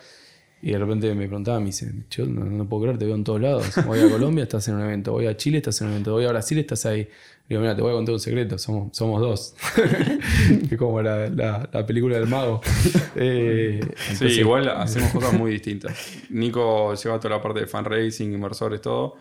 [0.63, 3.25] y de repente me preguntaba, me dice, yo no, no puedo creer, te veo en
[3.25, 3.67] todos lados.
[3.87, 6.25] Voy a Colombia, estás en un evento, voy a Chile, estás en un evento, voy
[6.25, 7.09] a Brasil, estás ahí.
[7.49, 9.55] Digo, mira, te voy a contar un secreto, somos, somos dos.
[10.71, 12.61] es como la, la- la película del mago.
[13.19, 13.81] Eh,
[14.15, 15.97] Sí, igual hacemos cosas muy distintas.
[16.29, 19.17] Nico lleva toda la parte de fundraising, inversores, todo.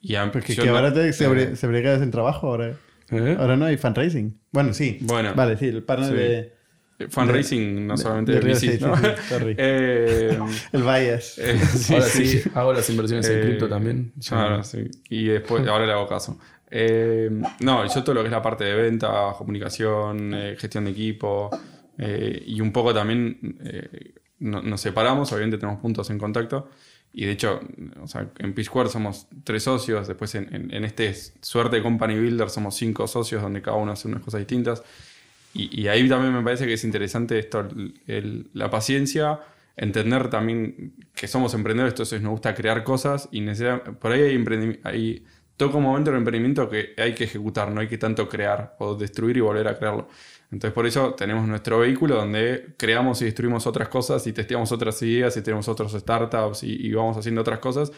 [0.00, 2.76] Y yo que no- ahora te, se, eh, se en trabajo ahora.
[3.10, 3.36] ¿eh?
[3.38, 4.36] Ahora no hay fundraising.
[4.50, 4.98] Bueno, sí.
[5.02, 5.34] Bueno.
[5.36, 6.16] Vale, sí, el partner Sí.
[6.16, 6.61] de...
[7.08, 8.96] Fundraising, no solamente de de, real VCs, estate, ¿no?
[8.96, 9.54] sí, sí, sorry.
[9.58, 10.38] Eh,
[10.72, 11.34] El bias.
[11.38, 12.26] eh, sí, Ahora sí.
[12.26, 14.12] sí, hago las inversiones en Eh, cripto también.
[14.26, 14.90] Claro, sí.
[15.08, 16.38] Y después, ahora le hago caso.
[16.70, 17.30] Eh,
[17.60, 21.50] no, yo todo lo que es la parte de venta, comunicación, eh, gestión de equipo
[21.98, 26.70] eh, y un poco también eh, no- nos separamos, obviamente tenemos puntos en contacto.
[27.14, 27.60] Y de hecho,
[28.02, 31.82] o sea, en P Square somos tres socios, después en, en- en este suerte de
[31.82, 34.82] Company Builder somos cinco socios donde cada uno hace unas cosas distintas.
[35.54, 39.40] Y, y ahí también me parece que es interesante esto, el- el- la paciencia,
[39.76, 43.42] entender también que somos emprendedores, entonces nos gusta crear cosas y
[44.00, 45.24] por ahí hay, hay
[45.56, 48.94] toca un momento del emprendimiento que hay que ejecutar, no hay que tanto crear o
[48.94, 50.08] destruir y volver a crearlo.
[50.50, 55.00] Entonces por eso tenemos nuestro vehículo donde creamos y destruimos otras cosas y testeamos otras
[55.02, 57.92] ideas y tenemos otros startups y, y vamos haciendo otras cosas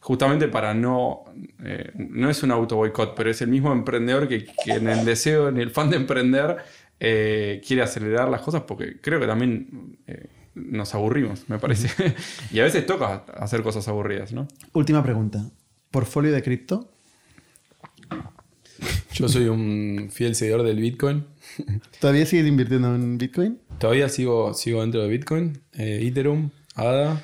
[0.00, 1.24] justamente para no,
[1.62, 5.04] eh, no es un auto boicot, pero es el mismo emprendedor que, que en el
[5.04, 6.56] deseo, en el fan de emprender,
[7.00, 11.88] eh, quiere acelerar las cosas porque creo que también eh, nos aburrimos, me parece.
[12.52, 14.46] y a veces toca hacer cosas aburridas, ¿no?
[14.72, 15.50] Última pregunta.
[15.90, 16.92] ¿Portfolio de cripto?
[19.12, 21.24] Yo soy un fiel seguidor del Bitcoin.
[22.00, 23.58] ¿Todavía sigues invirtiendo en Bitcoin?
[23.78, 27.22] Todavía sigo, sigo dentro de Bitcoin, eh, Ethereum, ADA.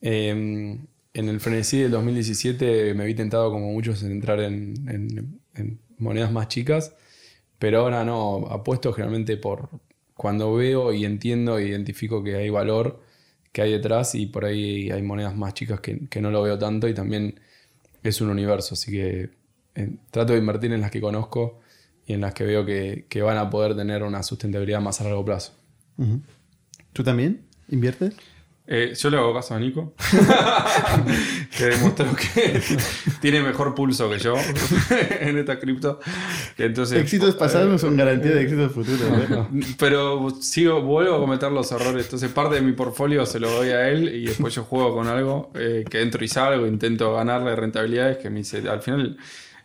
[0.00, 0.78] Eh,
[1.12, 5.80] en el frenesí del 2017 me vi tentado como muchos en entrar en, en- en
[5.98, 6.94] monedas más chicas,
[7.60, 9.68] pero ahora no, apuesto generalmente por
[10.14, 13.00] cuando veo y entiendo e identifico que hay valor
[13.52, 16.58] que hay detrás y por ahí hay monedas más chicas que, que no lo veo
[16.58, 17.38] tanto y también
[18.02, 19.30] es un universo, así que
[19.74, 21.60] eh, trato de invertir en las que conozco
[22.06, 25.04] y en las que veo que, que van a poder tener una sustentabilidad más a
[25.04, 25.52] largo plazo.
[26.94, 28.14] ¿Tú también inviertes?
[28.72, 29.94] Eh, yo le hago caso a Nico,
[31.58, 32.60] que demostró que
[33.20, 34.34] tiene mejor pulso que yo
[35.20, 35.98] en esta cripto.
[36.56, 39.00] Entonces, Éxitos pasados no son garantía de éxitos futuros.
[39.02, 39.74] ¿eh?
[39.76, 42.04] Pero sigo, vuelvo a cometer los errores.
[42.04, 45.08] Entonces, parte de mi portfolio se lo doy a él y después yo juego con
[45.08, 49.16] algo eh, que entro y salgo, intento ganarle rentabilidades que me dice, al final.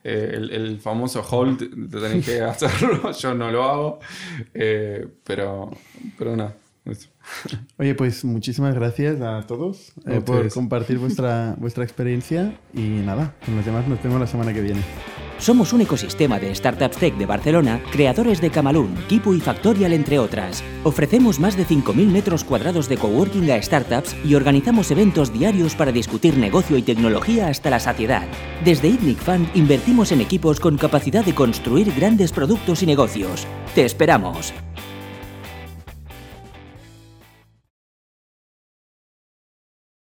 [0.03, 1.59] eh, el, el famoso hold
[1.91, 3.99] te tenés que hacerlo, yo no lo hago,
[4.53, 5.69] eh, pero,
[6.17, 6.55] pero nada.
[6.85, 7.09] Eso.
[7.77, 13.55] Oye, pues muchísimas gracias a todos eh, por compartir vuestra, vuestra experiencia y nada, con
[13.55, 14.81] los demás nos vemos la semana que viene.
[15.37, 20.17] Somos un ecosistema de startups tech de Barcelona, creadores de Camalún, Kipu y Factorial, entre
[20.17, 20.63] otras.
[20.83, 25.91] Ofrecemos más de 5.000 metros cuadrados de coworking a startups y organizamos eventos diarios para
[25.91, 28.27] discutir negocio y tecnología hasta la saciedad.
[28.63, 33.45] Desde ITNIC Fund invertimos en equipos con capacidad de construir grandes productos y negocios.
[33.75, 34.53] ¡Te esperamos!